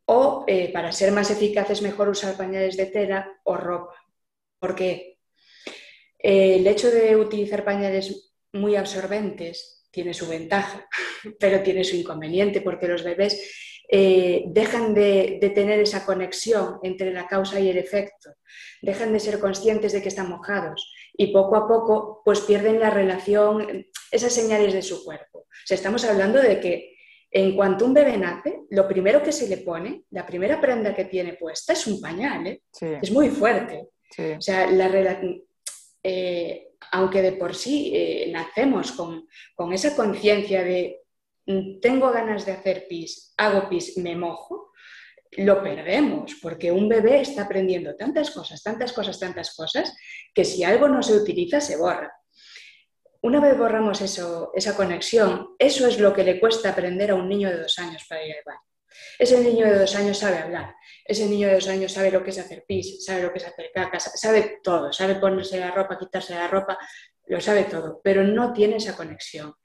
[0.06, 3.96] O eh, para ser más eficaz es mejor usar pañales de tela o ropa.
[4.60, 5.20] porque
[6.20, 10.88] el hecho de utilizar pañales muy absorbentes tiene su ventaja,
[11.40, 17.28] pero tiene su inconveniente porque los bebés eh, dejan de, tener esa conexión entre la
[17.28, 18.32] causa y el efecto,
[18.82, 22.90] dejan de ser conscientes de que están mojados y poco a poco pues pierden la
[22.90, 25.40] relación, esas señales de su cuerpo.
[25.40, 26.96] O sea, estamos hablando de que
[27.30, 31.06] en cuanto un bebé nace, lo primero que se le pone, la primera prenda que
[31.06, 32.62] tiene puesta es un pañal, ¿eh?
[33.02, 33.90] es muy fuerte.
[34.38, 35.20] O sea, la
[36.04, 41.03] eh, aunque de por sí nacemos con, con esa conciencia de
[41.82, 44.72] tengo ganas de hacer pis, hago pis, me mojo,
[45.38, 49.96] lo perdemos, porque un bebé está aprendiendo tantas cosas, tantas cosas, tantas cosas,
[50.34, 52.14] que si algo no se utiliza, se borra.
[53.22, 57.30] Una vez borramos eso, esa conexión, eso es lo que le cuesta aprender a un
[57.30, 58.60] niño de dos años para ir al baño.
[59.18, 60.76] Ese niño de dos años sabe hablar,
[61.06, 63.48] ese niño de dos años sabe lo que es hacer pis, sabe lo que es
[63.48, 66.78] hacer caca, sabe todo, sabe ponerse la ropa, quitarse la ropa,
[67.26, 69.56] lo sabe todo, pero no tiene esa conexión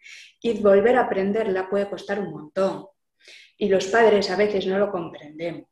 [0.40, 2.86] y volver a aprenderla puede costar un montón.
[3.56, 5.68] Y los padres a veces no lo comprendemos.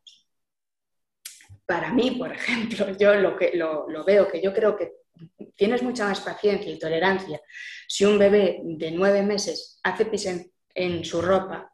[1.65, 4.93] Para mí, por ejemplo, yo lo, que, lo, veo que yo creo que
[5.55, 7.41] tienes mucha más paciencia y tolerancia
[7.87, 10.27] si un bebé de nueve meses hace pis
[10.75, 11.73] en, su ropa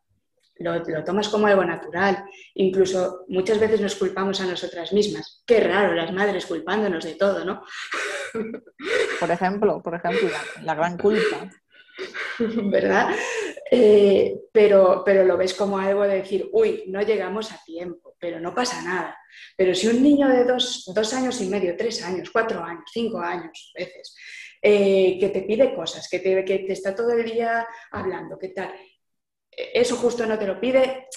[0.58, 2.24] lo, lo, tomas como algo natural.
[2.54, 5.44] Incluso muchas veces nos culpamos a nosotras mismas.
[5.46, 7.64] Qué raro, las madres culpándonos de todo, ¿no?
[9.20, 10.30] Por ejemplo, por ejemplo,
[10.62, 11.50] la gran culpa.
[12.40, 13.16] ¿verdad?
[13.70, 18.40] Eh, pero, pero lo ves como algo de decir, uy, no llegamos a tiempo, pero
[18.40, 19.18] no pasa nada.
[19.58, 23.72] Pero si un niño de dos, años y medio, tres años, cuatro años, cinco años,
[23.76, 24.16] veces,
[24.62, 28.50] eh, que te pide cosas, que te, que te está todo el día hablando, ¿qué
[28.50, 28.74] tal?
[29.52, 31.08] Eso justo no te lo pide,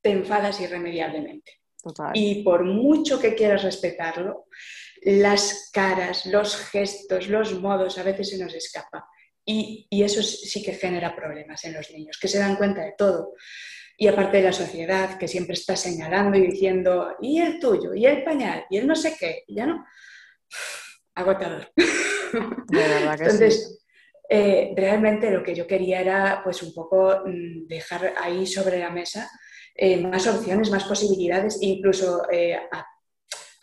[0.00, 1.60] te enfadas irremediablemente.
[2.14, 4.46] Y por mucho que quieras respetarlo,
[5.02, 9.08] las caras, los gestos, los modos a veces se nos escapa.
[9.48, 13.34] Y, eso sí que genera problemas en los niños, que se dan cuenta de todo.
[13.96, 18.04] Y aparte de la sociedad, que siempre está señalando y diciendo, y el tuyo, y
[18.06, 19.86] el pañal, y el no sé qué, ya no.
[21.14, 21.72] Agotador.
[22.70, 23.86] Entonces,
[24.28, 28.90] eh, realmente lo que yo quería era, pues, un poco mm, dejar ahí sobre la
[28.90, 29.30] mesa
[29.78, 32.84] eh, más opciones, más posibilidades, incluso eh, a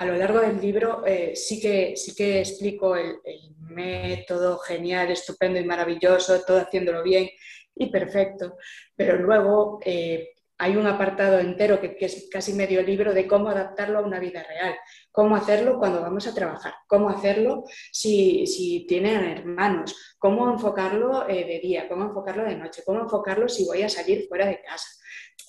[0.06, 3.18] lo largo del libro eh, sí, que, sí que explico el,
[3.60, 7.28] método genial, estupendo y maravilloso, todo haciéndolo bien
[7.76, 8.58] y perfecto,
[8.96, 14.00] pero luego eh, hay un apartado entero que, es casi medio libro de cómo adaptarlo
[14.00, 14.76] a una vida real,
[15.12, 21.46] cómo hacerlo cuando vamos a trabajar, cómo hacerlo si, si tienen hermanos, cómo enfocarlo eh,
[21.46, 24.88] de día, cómo enfocarlo de noche, cómo enfocarlo si voy a salir fuera de casa,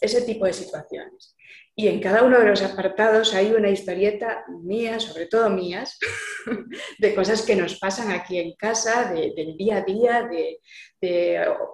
[0.00, 1.36] ese tipo de situaciones.
[1.76, 5.98] Y en cada uno de los apartados hay una historieta mía, sobre todo mías,
[6.98, 10.60] de cosas que nos pasan aquí en casa, del día a día, de,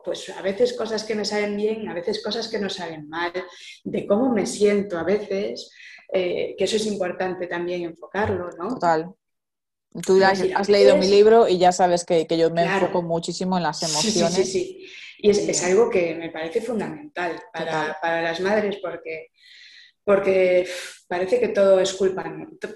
[0.03, 3.33] pues a veces cosas que me salen bien, a veces cosas que no salen mal,
[3.85, 5.71] de cómo me siento a veces,
[6.11, 8.69] eh, que eso es importante también enfocarlo, ¿no?
[8.69, 9.13] Total.
[10.07, 13.83] Tú has, leído mi libro y ya sabes que, yo me enfoco muchísimo en las
[13.83, 14.35] emociones.
[14.35, 14.91] Sí, sí, sí.
[15.19, 19.29] Y es, es, algo que me parece fundamental para, para las madres porque
[20.11, 20.69] porque
[21.07, 22.25] parece que todo es culpa,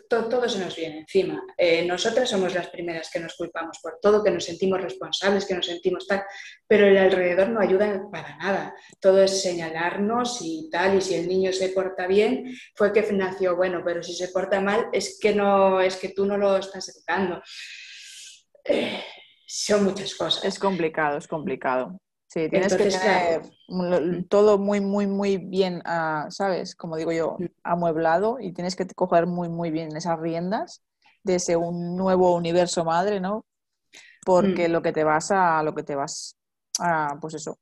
[0.09, 1.43] todo, se nos viene encima.
[1.59, 5.57] Eh, nosotras somos las primeras que nos culpamos por todo, que nos sentimos responsables, que
[5.57, 6.23] nos sentimos tal,
[6.65, 8.73] pero el alrededor no ayuda para nada.
[9.01, 13.57] Todo es señalarnos y tal, y si el niño se porta bien, fue que nació
[13.57, 16.89] bueno, pero si se porta mal, es que, no, es que tú no lo estás
[16.89, 17.43] educando.
[18.65, 19.03] Eh,
[19.45, 20.45] son muchas cosas.
[20.45, 21.99] Es complicado, es complicado.
[22.35, 24.25] Sí, tienes que tener mm.
[24.25, 26.75] todo muy, muy, muy bien, ah, ¿sabes?
[26.75, 27.45] Como digo yo, mm.
[27.63, 30.83] amueblado y tienes que coger muy, muy bien esas riendas
[31.23, 33.47] de ese un nuevo universo madre, ¿no?
[34.27, 34.73] Porque mm.
[34.73, 36.37] lo que te vas a, lo que te vas
[36.81, 37.61] a, pues eso,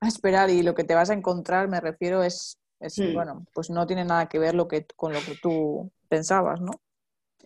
[0.00, 3.12] a esperar y lo que te vas a encontrar, me refiero, es, es Mm.
[3.12, 6.70] bueno, pues no tiene nada que ver lo que, con lo que tú pensabas, ¿no?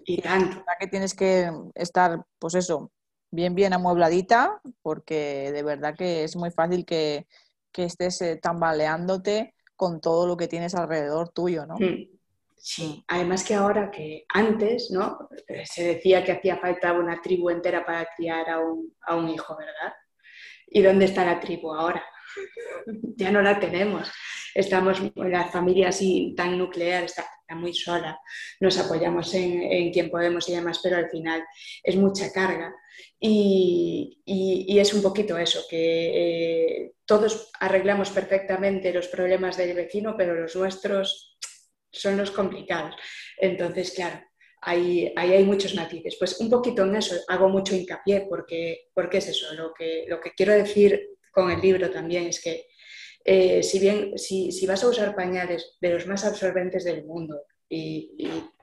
[0.05, 0.65] Y tanto.
[0.79, 2.93] que tienes que estar, pues eso,
[3.31, 7.27] bien, bien amuebladita, porque de verdad que es muy fácil que,
[7.73, 11.77] que estés eh, tambaleándote con todo lo que tienes alrededor tuyo, ¿no?
[12.57, 15.29] Sí, además que ahora que antes, ¿no?
[15.47, 19.29] Eh, Se decía que hacía falta una tribu entera para criar a un, a un
[19.29, 19.95] hijo, ¿verdad?
[20.67, 22.05] ¿Y dónde está la tribu ahora?
[23.17, 24.11] ya no la tenemos.
[24.59, 28.19] Estamos, la familia así tan nuclear está, está muy sola.
[28.59, 31.45] Nos apoyamos en, en, quien podemos y demás, pero al final
[31.81, 32.75] es mucha carga.
[33.21, 35.77] Y, y, y es un poquito eso, que
[36.15, 41.39] eh, todos arreglamos perfectamente los problemas del vecino, pero los nuestros
[41.93, 42.97] son los complicados.
[43.37, 44.21] Entonces, claro,
[44.63, 46.17] ahí, ahí, hay muchos matices.
[46.19, 49.55] Pues un poquito en eso hago mucho hincapié porque, porque es eso.
[49.55, 52.67] Lo que, lo que quiero decir con el libro también es que
[53.31, 57.43] eh, si bien si, si, vas a usar pañales de los más absorbentes del mundo
[57.69, 58.17] y,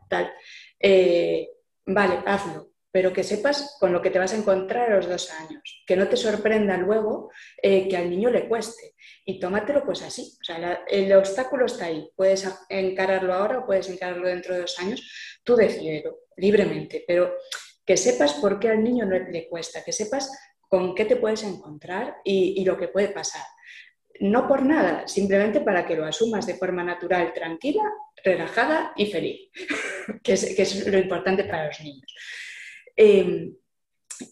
[0.10, 0.34] tal,
[0.80, 1.50] eh,
[1.86, 5.30] vale, hazlo, pero que sepas con lo que te vas a encontrar a los dos
[5.34, 7.30] años, que no te sorprenda luego
[7.62, 8.96] eh, que al niño le cueste.
[9.24, 13.88] Y tómatelo pues así, o sea, el obstáculo está ahí, puedes encararlo ahora o puedes
[13.88, 17.36] encararlo dentro de dos años, tú decídelo libremente, pero
[17.86, 21.44] que sepas por qué al niño no le cuesta, que sepas con qué te puedes
[21.44, 23.44] encontrar y lo que puede pasar.
[24.20, 27.84] No por nada, simplemente para que lo asumas de forma natural, tranquila,
[28.24, 29.50] relajada y feliz,
[30.24, 32.16] que es, lo importante para los niños.
[32.96, 33.52] Eh,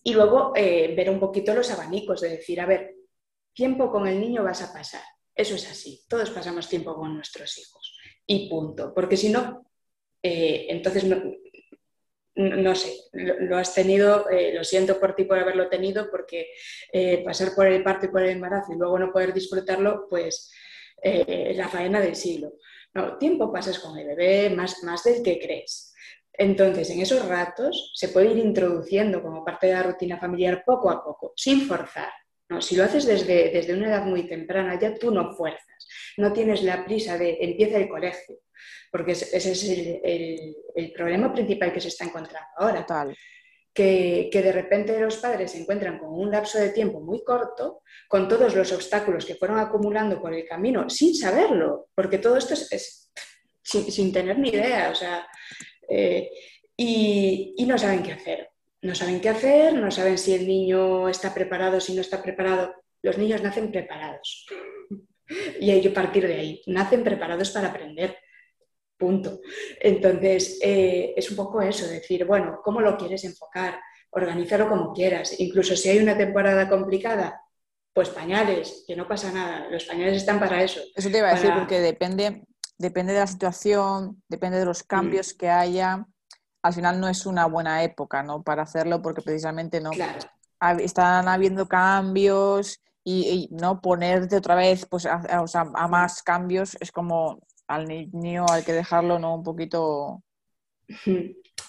[0.03, 2.95] y luego eh, ver un poquito los abanicos, de decir, a ver,
[3.53, 5.03] tiempo con el niño vas a pasar.
[5.35, 7.97] Eso es así, todos pasamos tiempo con nuestros hijos.
[8.25, 8.93] Y punto.
[8.93, 9.69] Porque si no,
[10.21, 11.21] eh, entonces no,
[12.35, 16.47] no, sé, lo, has tenido, eh, lo siento por ti por haberlo tenido, porque
[16.91, 20.51] eh, pasar por el parto y por el embarazo y luego no poder disfrutarlo, pues
[21.01, 22.53] eh, la faena del siglo.
[22.93, 25.93] No, tiempo pasas con el bebé más, más del que crees.
[26.31, 30.89] Entonces, en esos ratos se puede ir introduciendo como parte de la rutina familiar poco
[30.89, 32.11] a poco, sin forzar.
[32.49, 32.61] ¿no?
[32.61, 36.63] Si lo haces desde, desde una edad muy temprana, ya tú no fuerzas, no tienes
[36.63, 38.39] la prisa de empieza el colegio,
[38.91, 42.81] porque ese es el, el, el problema principal que se está encontrando ahora.
[42.81, 43.15] Total.
[43.73, 47.81] Que, que, de repente los padres se encuentran con un lapso de tiempo muy corto,
[48.07, 52.53] con todos los obstáculos que fueron acumulando por el camino, sin saberlo, porque todo esto
[52.53, 53.11] es, es
[53.63, 55.27] sin, sin, tener ni idea, o sea,
[55.89, 56.29] eh,
[56.77, 58.49] y, y no saben qué hacer.
[58.83, 62.73] No saben qué hacer, no saben si el niño está preparado, si no está preparado.
[63.01, 64.45] Los niños nacen preparados.
[65.59, 66.61] Y hay que partir de ahí.
[66.67, 68.17] Nacen preparados para aprender.
[69.03, 69.41] Punto.
[69.81, 73.77] Entonces, eh, es un poco eso, decir, bueno, ¿cómo lo quieres enfocar?
[74.11, 75.37] Organízalo como quieras.
[75.41, 77.41] Incluso si hay una temporada complicada,
[77.91, 79.67] pues pañales, que no pasa nada.
[79.69, 80.79] Los pañales están para eso.
[80.95, 82.45] Eso te iba a decir, porque depende,
[82.77, 85.37] depende de la situación, depende de los cambios mm.
[85.37, 86.07] que haya.
[86.61, 88.41] Al final no es una buena época ¿no?
[88.41, 90.19] para hacerlo, porque precisamente no claro.
[90.79, 97.41] están habiendo cambios y, y, no ponerte otra vez pues, a más cambios es como
[97.73, 99.35] al niño hay que dejarlo ¿no?
[99.35, 100.23] un poquito.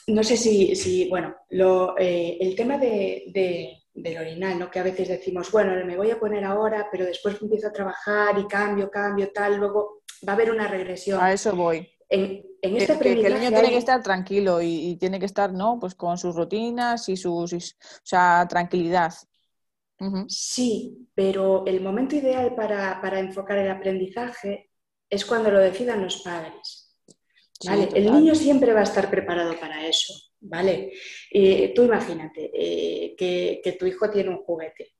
[0.07, 4.71] No sé si, si bueno, lo, eh, el tema de, de, del orinal, ¿no?
[4.71, 8.39] que a veces decimos, bueno, me voy a poner ahora, pero después empiezo a trabajar
[8.39, 11.21] y cambio, cambio, tal, luego va a haber una regresión.
[11.23, 11.89] A eso voy.
[12.09, 15.27] En, en este que, que, el niño tiene que estar tranquilo y, y, tiene que
[15.27, 15.79] estar, ¿no?
[15.81, 17.61] Pues con sus rutinas y sus, y, o
[18.03, 19.13] sea, tranquilidad.
[20.01, 20.25] Uh -huh.
[20.29, 24.71] Sí, pero el momento ideal para, para enfocar el aprendizaje
[25.09, 26.97] es cuando lo decidan los padres.
[27.67, 27.89] ¿vale?
[27.91, 30.93] Sí, el niño siempre va a estar preparado para eso, ¿vale?
[31.31, 34.93] Eh, tú imagínate eh, que, que, tu hijo tiene un juguete.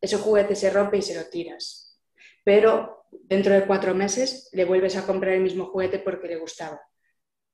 [0.00, 2.00] Ese juguete se rompe y se lo tiras.
[2.44, 6.80] Pero dentro de cuatro meses le vuelves a comprar el mismo juguete porque le gustaba.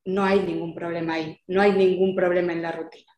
[0.04, 3.12] No hay ningún problema ahí, no hay ningún problema en la rutina,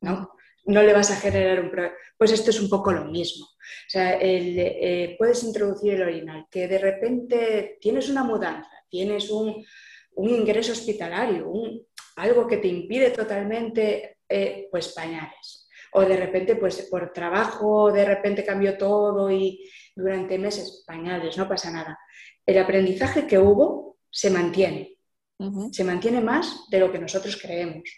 [0.00, 0.32] ¿no?
[0.64, 1.94] No le vas a generar un problema.
[2.16, 3.46] Pues esto es un poco lo mismo.
[3.46, 9.30] O sea, el, eh, puedes introducir el orinal, que de repente tienes una mudanza, tienes
[9.30, 9.64] un,
[10.16, 11.86] un ingreso hospitalario, un,
[12.16, 15.68] algo que te impide totalmente, eh, pues pañales.
[15.92, 21.48] O de repente, pues por trabajo, de repente cambió todo y durante meses, pañales, no
[21.48, 21.98] pasa nada.
[22.44, 24.96] El aprendizaje que hubo se mantiene.
[25.38, 25.72] Uh -huh.
[25.72, 27.88] Se mantiene más de lo que nosotros creemos.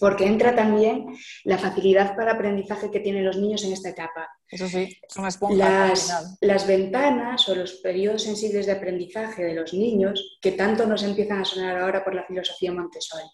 [0.00, 1.06] Porque entra también
[1.44, 4.28] la facilidad para aprendizaje que tienen los niños en esta etapa.
[4.48, 5.56] Eso sí, esponja.
[5.56, 11.02] Las, las, ventanas o los periodos sensibles de aprendizaje de los niños, que tanto nos
[11.02, 13.24] empiezan a sonar ahora por la filosofía Montessori.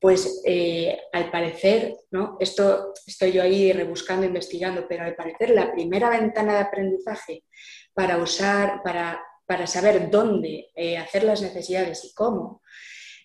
[0.00, 2.36] pues eh, al parecer, ¿no?
[2.40, 7.44] Esto estoy yo ahí rebuscando, investigando, pero al parecer la primera ventana de aprendizaje
[7.92, 12.62] para usar, para, para saber dónde eh, hacer las necesidades y cómo,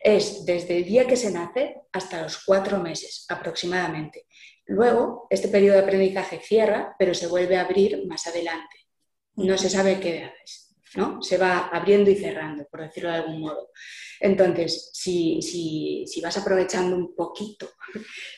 [0.03, 4.27] es desde el día que se nace hasta los cuatro meses aproximadamente.
[4.65, 8.87] Luego, este periodo de aprendizaje cierra, pero se vuelve a abrir más adelante.
[9.35, 11.21] No se sabe qué edades, ¿no?
[11.21, 13.71] Se va abriendo y cerrando, por decirlo de algún modo.
[14.19, 17.69] Entonces, si, si, vas aprovechando un poquito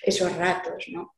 [0.03, 1.15] esos ratos, ¿no?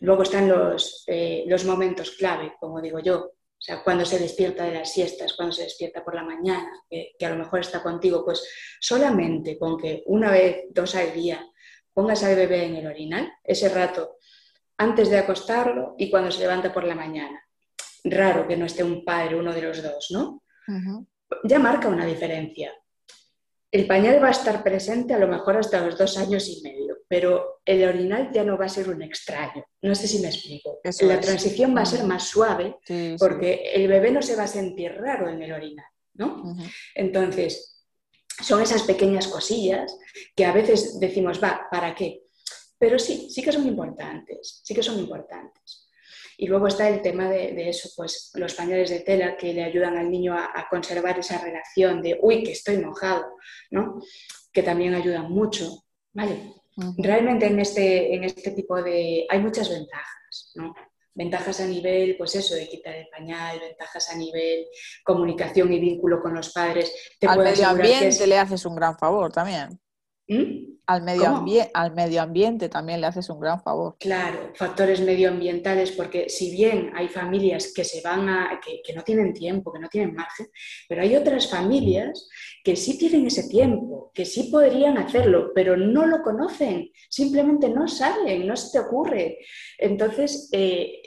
[0.00, 4.64] Luego están los, eh, los momentos clave, como digo yo, o sea, cuando se despierta
[4.64, 7.82] de las siestas, cuando se despierta por la mañana, que, que, a lo mejor está
[7.82, 8.46] contigo, pues
[8.80, 11.44] solamente con que una vez, dos al día,
[11.92, 14.18] pongas al bebé en el orinal, ese rato
[14.78, 17.42] antes de acostarlo y cuando se levanta por la mañana.
[18.04, 20.42] Raro que no esté un padre, uno de los dos, ¿no?
[21.44, 22.72] Ya marca una diferencia.
[23.70, 26.85] El pañal va a estar presente a lo mejor hasta los dos años y medio,
[27.08, 29.64] pero el orinal ya no va a ser un extraño.
[29.82, 30.80] No sé si me explico.
[30.82, 32.76] la transición va a ser más suave
[33.18, 36.56] porque el bebé no se va a sentir raro en el orinal, ¿no?
[36.94, 37.84] Entonces,
[38.42, 39.96] son esas pequeñas cosillas
[40.34, 42.22] que a veces decimos, va, ¿para qué?
[42.78, 45.86] Pero sí, sí que son importantes, sí que son importantes.
[46.38, 49.96] Y luego está el tema de, eso, pues los pañales de tela que le ayudan
[49.96, 53.24] al niño a, conservar esa relación de, uy, que estoy mojado,
[53.70, 54.02] ¿no?
[54.52, 56.52] Que también ayudan mucho, ¿vale?
[56.98, 59.26] Realmente en este, en este tipo de...
[59.28, 60.74] hay muchas ventajas, ¿no?
[61.14, 64.66] Ventajas a nivel, pues eso, de quitar el pañal, ventajas a nivel
[65.02, 66.92] comunicación y vínculo con los padres.
[67.26, 69.80] al medio ambiente le haces un gran favor también.
[70.28, 70.76] ¿Mm?
[70.88, 73.96] Al medio, al medio ambiente también le haces un gran favor.
[73.98, 79.02] Claro, factores medioambientales, porque si bien hay familias que se van a, que, que, no
[79.02, 80.46] tienen tiempo, que no tienen margen,
[80.88, 82.28] pero hay otras familias
[82.62, 87.88] que sí tienen ese tiempo, que sí podrían hacerlo, pero no lo conocen, simplemente no
[87.88, 89.38] saben, no se te ocurre.
[89.78, 91.02] Entonces, eh,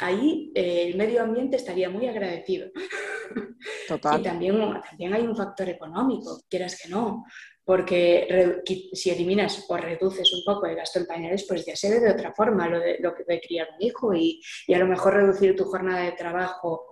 [0.00, 2.70] ahí eh, el medio ambiente estaría muy agradecido.
[3.88, 4.20] Total.
[4.20, 4.58] Y también,
[4.88, 7.24] también hay un factor económico, quieras que no
[7.70, 8.64] porque
[8.94, 12.10] si eliminas o reduces un poco el gasto en pañales, pues ya se ve de
[12.10, 14.42] otra forma lo de, lo de criar un hijo y,
[14.74, 16.90] a lo mejor reducir tu jornada de trabajo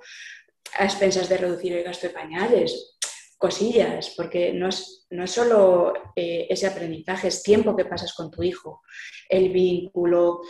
[0.78, 2.96] a expensas de reducir el gasto de pañales,
[3.36, 8.30] cosillas, porque no es, no es solo eh, ese aprendizaje, es tiempo que pasas con
[8.30, 8.82] tu hijo,
[9.28, 10.42] el vínculo,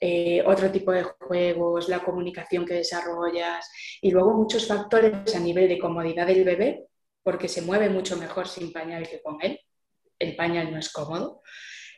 [0.00, 3.70] eh, otro tipo de juegos, la comunicación que desarrollas
[4.02, 6.88] y luego muchos factores a nivel de comodidad del bebé,
[7.22, 9.60] porque se mueve mucho mejor sin pañal que con él
[10.18, 11.42] el pañal no es cómodo,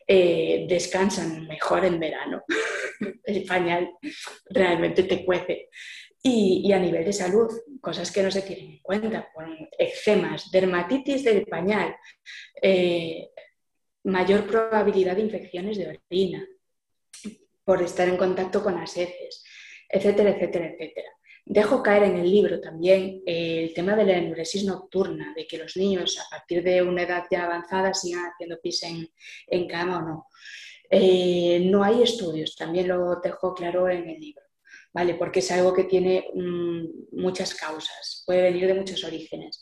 [0.07, 2.43] eh, descansan mejor en verano.
[3.25, 3.91] el pañal
[4.49, 5.69] realmente te cuece.
[6.23, 7.49] Y, a nivel de salud,
[7.81, 9.31] cosas que no se tienen en cuenta,
[9.79, 11.95] eczemas, dermatitis del pañal,
[12.61, 13.29] eh,
[14.05, 16.45] mayor probabilidad de infecciones de orina
[17.65, 19.45] por estar en contacto con las heces,
[19.89, 21.18] etcétera, etcétera, etcétera.
[21.51, 25.57] Dejo caer en el libro también eh, el tema de la enuresis nocturna, de que
[25.57, 30.03] los niños a partir de una edad ya avanzada sigan haciendo pis en, cama o
[30.03, 30.27] no.
[30.91, 34.45] Eh, no hay estudios, también lo dejo claro en el libro,
[34.93, 35.15] ¿vale?
[35.15, 39.59] Porque es algo que tiene mm, muchas causas, puede venir de muchos orígenes,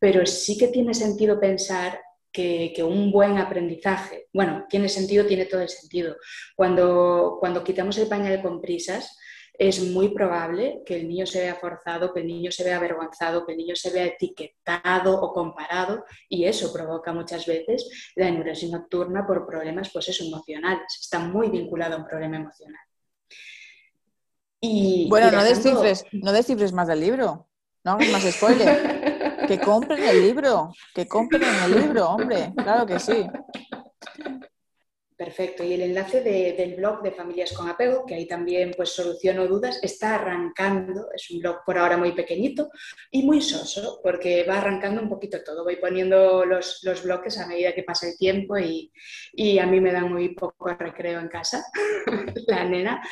[0.00, 2.00] pero sí que tiene sentido pensar
[2.32, 6.16] que, que, un buen aprendizaje, bueno, tiene sentido, tiene todo el sentido.
[6.56, 9.16] Cuando, cuando quitamos el pañal con prisas,
[9.58, 13.44] es muy probable que el niño se vea forzado, que el niño se vea avergonzado,
[13.44, 18.70] que el niño se vea etiquetado o comparado y eso provoca muchas veces la enuresis
[18.70, 20.98] nocturna por problemas pues eso, emocionales.
[21.00, 22.80] Está muy vinculado a un problema emocional.
[24.60, 27.48] Y, bueno, no, descifres, no descifres más del libro,
[27.84, 29.46] no hagas más spoiler.
[29.48, 33.26] que compren el libro, que compren el libro, hombre, claro que sí.
[35.18, 35.64] Perfecto.
[35.64, 39.80] Y el enlace del blog de Familias con Apego, que ahí también pues soluciono dudas,
[39.82, 41.08] está arrancando.
[41.12, 42.68] Es un blog por ahora muy pequeñito
[43.10, 45.64] y muy soso, porque va arrancando un poquito todo.
[45.64, 48.92] Voy poniendo los, bloques a medida que pasa el tiempo y,
[49.58, 51.64] a mí me da muy poco recreo en casa,
[52.46, 53.02] la nena.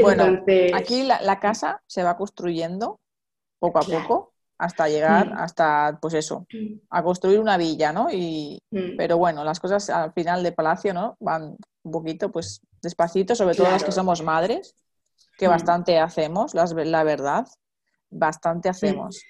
[0.00, 0.42] Bueno,
[0.72, 2.98] aquí la, casa se va construyendo
[3.58, 4.31] poco a poco
[4.62, 5.38] hasta llegar mm.
[5.38, 6.74] hasta, pues eso, mm.
[6.90, 8.06] a construir una villa, ¿no?
[8.12, 8.96] Y, mm.
[8.96, 11.16] Pero bueno, las cosas al final de Palacio, ¿no?
[11.18, 14.76] Van un poquito, pues, despacito, sobre todo las que somos madres,
[15.36, 17.44] que bastante hacemos, la verdad,
[18.08, 19.20] bastante hacemos.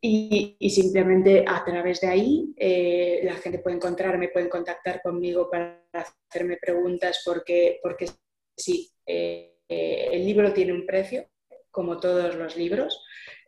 [0.00, 5.86] Y, simplemente a través de ahí eh, la gente puede encontrarme, pueden contactar conmigo para
[5.92, 8.10] hacerme preguntas porque, porque
[8.56, 11.26] sí, eh, eh, el libro tiene un precio,
[11.70, 13.02] como todos los libros,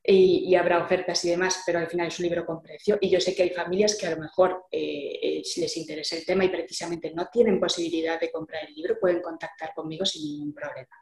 [0.06, 2.98] y, habrá ofertas y demás, pero al final es un libro con precio.
[3.00, 6.24] Y yo sé que hay familias que a lo mejor eh, eh, les interesa el
[6.24, 10.54] tema y precisamente no tienen posibilidad de comprar el libro, pueden contactar conmigo sin ningún
[10.54, 10.96] problema.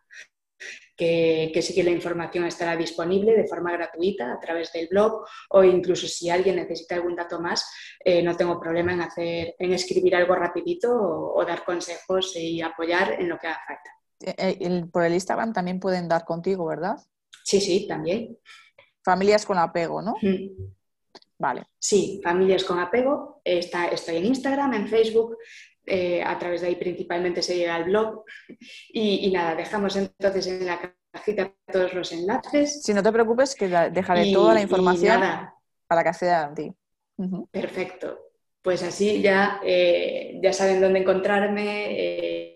[0.97, 5.27] Que, que, sí que la información estará disponible de forma gratuita a través del blog
[5.51, 7.69] o incluso si alguien necesita algún dato más,
[8.03, 13.21] eh, no tengo problema en, hacer, en escribir algo rapidito o, dar consejos y apoyar
[13.21, 14.91] en lo que haga falta.
[14.91, 16.97] por el Instagram también pueden dar contigo, ¿verdad?
[17.43, 18.39] Sí, sí, también.
[19.05, 20.15] Familias con apego, ¿no?
[21.39, 21.67] Vale.
[21.79, 23.41] Sí, familias con apego.
[23.45, 25.37] Está, estoy en Instagram, en Facebook.
[25.87, 28.25] Eh, a través de ahí principalmente se llega al blog.
[28.89, 32.83] Y, nada, dejamos entonces en la cajita todos los enlaces.
[32.83, 35.21] Si no te preocupes, que dejaré toda la información
[35.87, 36.73] para que accedan a ti.
[37.51, 38.19] Perfecto.
[38.63, 41.87] Pues así ya, eh, ya saben dónde encontrarme.
[41.91, 42.54] Eh,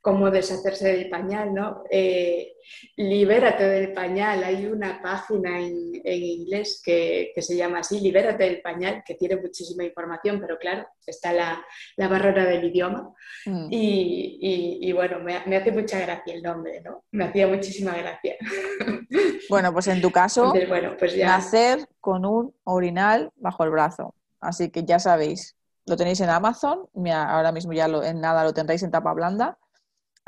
[0.00, 1.82] cómo deshacerse del pañal, ¿no?
[1.90, 2.54] Eh,
[2.96, 4.42] libérate del pañal.
[4.44, 9.84] Hay una página en, inglés que, se llama así, Libérate del pañal, que tiene muchísima
[9.84, 11.62] información, pero claro, está la,
[11.96, 13.12] barrera del idioma.
[13.44, 13.68] Mm.
[13.70, 17.04] Y, bueno, me, hace mucha gracia el nombre, ¿no?
[17.10, 18.36] Me hacía muchísima gracia.
[19.48, 24.14] Bueno, pues en tu caso, bueno, pues nacer con un orinal bajo el brazo.
[24.40, 25.56] Así que ya sabéis,
[25.88, 29.58] lo tenéis en Amazon, ahora mismo ya en nada lo tendréis en tapa blanda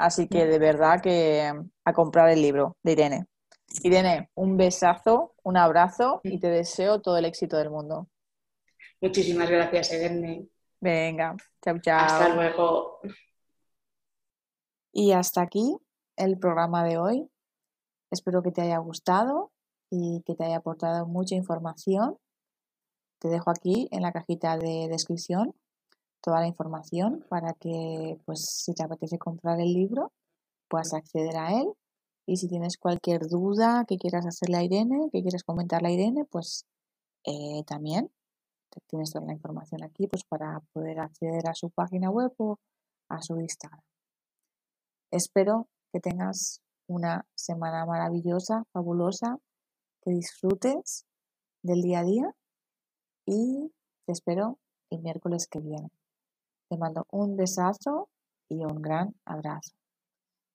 [0.00, 1.52] Así que de verdad que
[1.84, 3.26] a comprar el libro de Irene.
[3.82, 8.08] Irene, un besazo, un abrazo y te deseo todo el éxito del mundo.
[9.02, 10.48] Muchísimas gracias, Irene.
[10.80, 12.00] Venga, chao, chao.
[12.00, 13.00] Hasta luego.
[14.90, 15.76] Y hasta aquí
[16.16, 17.30] el programa de hoy.
[18.10, 19.52] Espero que te haya gustado
[19.90, 22.16] y que te haya aportado mucha información.
[23.20, 25.54] Te dejo aquí en la cajita de descripción
[26.22, 30.12] toda la información para que, pues, si te apetece comprar el libro,
[30.68, 31.72] puedas acceder a él.
[32.26, 36.24] Y si tienes cualquier duda que quieras hacerle a Irene, que quieras comentarle a Irene,
[36.24, 36.64] pues
[37.24, 38.10] eh, también
[38.86, 42.58] tienes toda la información aquí pues para poder acceder a su página web o
[43.08, 43.82] a su Instagram.
[45.10, 49.38] Espero que tengas una semana maravillosa, fabulosa,
[50.02, 51.04] que disfrutes
[51.62, 52.34] del día a día
[53.30, 53.72] y
[54.06, 54.58] te espero
[54.90, 55.88] el miércoles que viene.
[56.68, 58.08] Te mando un besazo
[58.48, 59.72] y un gran abrazo.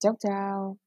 [0.02, 0.85] Chao, chao.